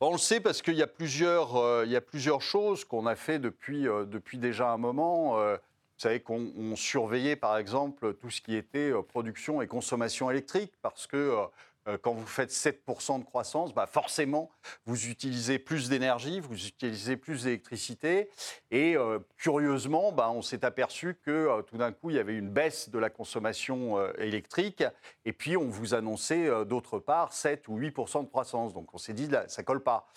On 0.00 0.10
le 0.10 0.18
sait 0.18 0.40
parce 0.40 0.62
qu'il 0.62 0.74
y, 0.74 0.82
a 0.82 0.88
plusieurs, 0.88 1.56
euh, 1.56 1.86
y 1.86 1.94
a 1.94 2.00
plusieurs 2.00 2.42
choses 2.42 2.84
qu'on 2.84 3.06
a 3.06 3.14
fait 3.14 3.38
depuis, 3.38 3.86
euh, 3.86 4.04
depuis 4.04 4.38
déjà 4.38 4.70
un 4.70 4.78
moment. 4.78 5.38
Euh, 5.38 5.54
vous 5.54 6.08
savez 6.08 6.18
qu'on 6.18 6.74
surveillait 6.74 7.36
par 7.36 7.56
exemple 7.56 8.14
tout 8.14 8.30
ce 8.30 8.40
qui 8.40 8.56
était 8.56 8.90
production 9.08 9.62
et 9.62 9.68
consommation 9.68 10.28
électrique 10.28 10.72
parce 10.82 11.06
que 11.06 11.16
euh, 11.16 11.44
quand 12.02 12.12
vous 12.12 12.26
faites 12.26 12.50
7% 12.50 13.20
de 13.20 13.24
croissance, 13.24 13.74
bah 13.74 13.86
forcément, 13.86 14.50
vous 14.86 15.08
utilisez 15.08 15.58
plus 15.58 15.88
d'énergie, 15.88 16.40
vous 16.40 16.66
utilisez 16.66 17.16
plus 17.16 17.44
d'électricité. 17.44 18.30
Et 18.70 18.96
euh, 18.96 19.18
curieusement, 19.36 20.12
bah, 20.12 20.30
on 20.30 20.42
s'est 20.42 20.64
aperçu 20.64 21.16
que 21.24 21.30
euh, 21.30 21.62
tout 21.62 21.76
d'un 21.76 21.92
coup, 21.92 22.10
il 22.10 22.16
y 22.16 22.18
avait 22.18 22.36
une 22.36 22.50
baisse 22.50 22.88
de 22.90 22.98
la 22.98 23.10
consommation 23.10 23.98
électrique. 24.18 24.84
Et 25.24 25.32
puis, 25.32 25.56
on 25.56 25.68
vous 25.68 25.94
annonçait 25.94 26.48
d'autre 26.64 26.98
part 26.98 27.32
7 27.32 27.68
ou 27.68 27.78
8% 27.78 28.24
de 28.24 28.28
croissance. 28.28 28.72
Donc, 28.72 28.94
on 28.94 28.98
s'est 28.98 29.12
dit, 29.12 29.26
là, 29.26 29.48
ça 29.48 29.62
colle 29.62 29.82
pas. 29.82 30.08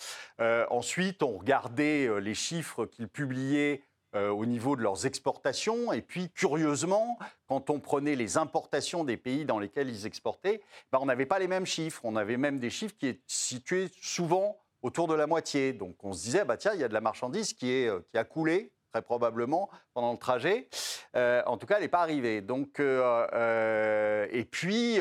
ensuite, 0.70 1.22
on 1.22 1.36
regardait 1.36 2.08
les 2.20 2.34
chiffres 2.34 2.86
qu'ils 2.86 3.08
publiaient 3.08 3.82
euh, 4.16 4.30
au 4.30 4.46
niveau 4.46 4.76
de 4.76 4.82
leurs 4.82 5.04
exportations. 5.04 5.92
Et 5.92 6.00
puis, 6.00 6.30
curieusement, 6.30 7.18
quand 7.48 7.68
on 7.68 7.80
prenait 7.80 8.16
les 8.16 8.38
importations 8.38 9.04
des 9.04 9.18
pays 9.18 9.44
dans 9.44 9.58
lesquels 9.58 9.90
ils 9.90 10.06
exportaient, 10.06 10.62
ben, 10.90 10.98
on 11.02 11.06
n'avait 11.06 11.26
pas 11.26 11.38
les 11.38 11.48
mêmes 11.48 11.66
chiffres. 11.66 12.00
On 12.04 12.16
avait 12.16 12.38
même 12.38 12.58
des 12.58 12.70
chiffres 12.70 12.94
qui 12.98 13.08
étaient 13.08 13.20
situés 13.26 13.90
souvent 14.00 14.56
autour 14.80 15.06
de 15.06 15.14
la 15.14 15.26
moitié. 15.26 15.74
Donc, 15.74 16.02
on 16.02 16.14
se 16.14 16.22
disait, 16.22 16.46
bah, 16.46 16.56
tiens, 16.56 16.72
il 16.72 16.80
y 16.80 16.84
a 16.84 16.88
de 16.88 16.94
la 16.94 17.02
marchandise 17.02 17.52
qui, 17.52 17.70
est, 17.70 17.88
euh, 17.88 18.00
qui 18.10 18.16
a 18.16 18.24
coulé 18.24 18.72
très 18.90 19.02
probablement 19.02 19.68
pendant 19.92 20.12
le 20.12 20.18
trajet. 20.18 20.68
Euh, 21.14 21.42
en 21.44 21.58
tout 21.58 21.66
cas, 21.66 21.76
elle 21.76 21.82
n'est 21.82 21.88
pas 21.88 22.00
arrivée. 22.00 22.40
Donc, 22.40 22.80
et 22.80 24.44
puis, 24.50 24.98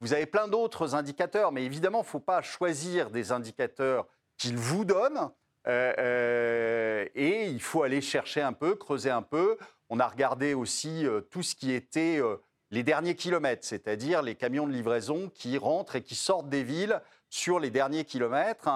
vous 0.00 0.14
avez 0.14 0.26
plein 0.26 0.48
d'autres 0.48 0.94
indicateurs, 0.94 1.52
mais 1.52 1.64
évidemment, 1.64 1.98
il 1.98 2.06
ne 2.06 2.08
faut 2.08 2.20
pas 2.20 2.40
choisir 2.40 3.10
des 3.10 3.30
indicateurs 3.30 4.06
qu'ils 4.38 4.56
vous 4.56 4.86
donnent 4.86 5.30
et 5.66 7.46
il 7.46 7.60
faut 7.60 7.82
aller 7.82 8.00
chercher 8.00 8.42
un 8.42 8.52
peu, 8.52 8.74
creuser 8.74 9.10
un 9.10 9.22
peu. 9.22 9.56
On 9.88 10.00
a 10.00 10.06
regardé 10.06 10.54
aussi 10.54 11.06
euh, 11.06 11.20
tout 11.20 11.42
ce 11.42 11.54
qui 11.54 11.72
était 11.72 12.20
les 12.70 12.82
derniers 12.82 13.14
kilomètres, 13.14 13.64
c'est-à-dire 13.64 14.22
les 14.22 14.34
camions 14.34 14.66
de 14.66 14.72
livraison 14.72 15.30
qui 15.34 15.58
rentrent 15.58 15.96
et 15.96 16.02
qui 16.02 16.14
sortent 16.14 16.48
des 16.48 16.64
villes 16.64 17.00
sur 17.28 17.60
les 17.60 17.70
derniers 17.70 18.04
kilomètres. 18.04 18.68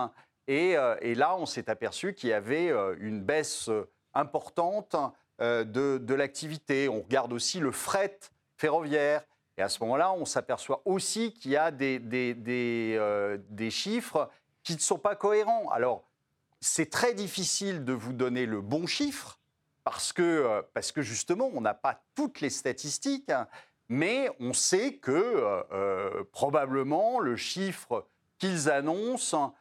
Et, 0.46 0.74
là, 0.74 1.36
on 1.36 1.44
s'est 1.44 1.68
aperçu 1.68 2.14
qu'il 2.14 2.30
y 2.30 2.32
avait 2.32 2.70
une 2.98 3.20
baisse 3.20 3.68
importante 4.14 4.96
de, 5.40 6.14
l'activité. 6.14 6.88
On 6.88 7.02
regarde 7.02 7.32
aussi 7.32 7.60
le 7.60 7.70
fret 7.70 8.18
ferroviaire. 8.56 9.24
Et 9.56 9.62
à 9.62 9.68
ce 9.68 9.80
moment-là, 9.82 10.12
on 10.12 10.24
s'aperçoit 10.24 10.80
aussi 10.84 11.34
qu'il 11.34 11.50
y 11.50 11.56
a 11.56 11.70
des, 11.70 11.98
des, 11.98 13.70
chiffres 13.70 14.30
qui 14.62 14.74
ne 14.74 14.80
sont 14.80 14.98
pas 14.98 15.16
cohérents. 15.16 15.68
Alors, 15.70 16.07
c'est 16.60 16.90
très 16.90 17.14
difficile 17.14 17.84
de 17.84 17.92
vous 17.92 18.12
donner 18.12 18.46
le 18.46 18.60
bon 18.60 18.86
chiffre 18.86 19.38
parce 19.84 20.12
que, 20.12 20.22
euh, 20.22 20.62
parce 20.74 20.92
que 20.92 21.02
justement, 21.02 21.50
on 21.54 21.60
n'a 21.60 21.74
pas 21.74 22.02
toutes 22.14 22.40
les 22.40 22.50
statistiques, 22.50 23.30
hein, 23.30 23.48
mais 23.88 24.30
on 24.38 24.52
sait 24.52 24.96
que 24.96 25.10
euh, 25.12 25.62
euh, 25.72 26.24
probablement 26.32 27.20
le 27.20 27.36
chiffre 27.36 28.06
qu'ils 28.38 28.68
annoncent 28.68 29.54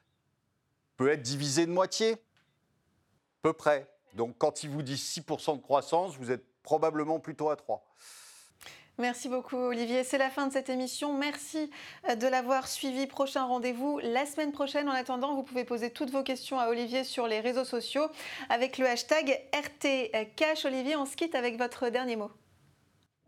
peut 0.97 1.09
être 1.09 1.21
divisé 1.21 1.65
de 1.65 1.71
moitié, 1.71 2.13
à 2.13 2.17
peu 3.43 3.53
près. 3.53 3.89
Donc 4.15 4.35
quand 4.37 4.63
ils 4.63 4.69
vous 4.69 4.81
disent 4.81 5.17
6% 5.17 5.57
de 5.57 5.61
croissance, 5.61 6.17
vous 6.17 6.31
êtes 6.31 6.45
probablement 6.61 7.19
plutôt 7.19 7.49
à 7.49 7.55
3. 7.55 7.85
Merci 8.99 9.29
beaucoup 9.29 9.57
Olivier. 9.57 10.03
C'est 10.03 10.17
la 10.17 10.31
fin 10.31 10.47
de 10.47 10.53
cette 10.53 10.69
émission. 10.69 11.13
Merci 11.13 11.69
euh, 12.09 12.15
de 12.15 12.25
l'avoir 12.25 12.67
suivi. 12.67 13.05
Prochain 13.05 13.45
rendez-vous 13.45 13.99
la 14.01 14.25
semaine 14.25 14.51
prochaine. 14.51 14.89
En 14.89 14.93
attendant, 14.93 15.35
vous 15.35 15.43
pouvez 15.43 15.65
poser 15.65 15.91
toutes 15.91 16.09
vos 16.09 16.23
questions 16.23 16.59
à 16.59 16.67
Olivier 16.67 17.03
sur 17.03 17.27
les 17.27 17.39
réseaux 17.39 17.63
sociaux 17.63 18.07
avec 18.49 18.79
le 18.79 18.87
hashtag 18.87 19.39
RTCash. 19.53 20.65
Olivier, 20.65 20.95
on 20.95 21.05
se 21.05 21.15
quitte 21.15 21.35
avec 21.35 21.59
votre 21.59 21.89
dernier 21.89 22.15
mot. 22.15 22.31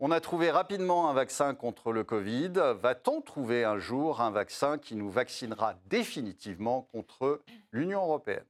On 0.00 0.10
a 0.10 0.20
trouvé 0.20 0.50
rapidement 0.50 1.08
un 1.08 1.12
vaccin 1.12 1.54
contre 1.54 1.92
le 1.92 2.02
Covid. 2.02 2.52
Va-t-on 2.80 3.20
trouver 3.20 3.62
un 3.62 3.78
jour 3.78 4.20
un 4.20 4.32
vaccin 4.32 4.76
qui 4.76 4.96
nous 4.96 5.10
vaccinera 5.10 5.74
définitivement 5.86 6.88
contre 6.90 7.42
l'Union 7.70 8.02
européenne? 8.02 8.46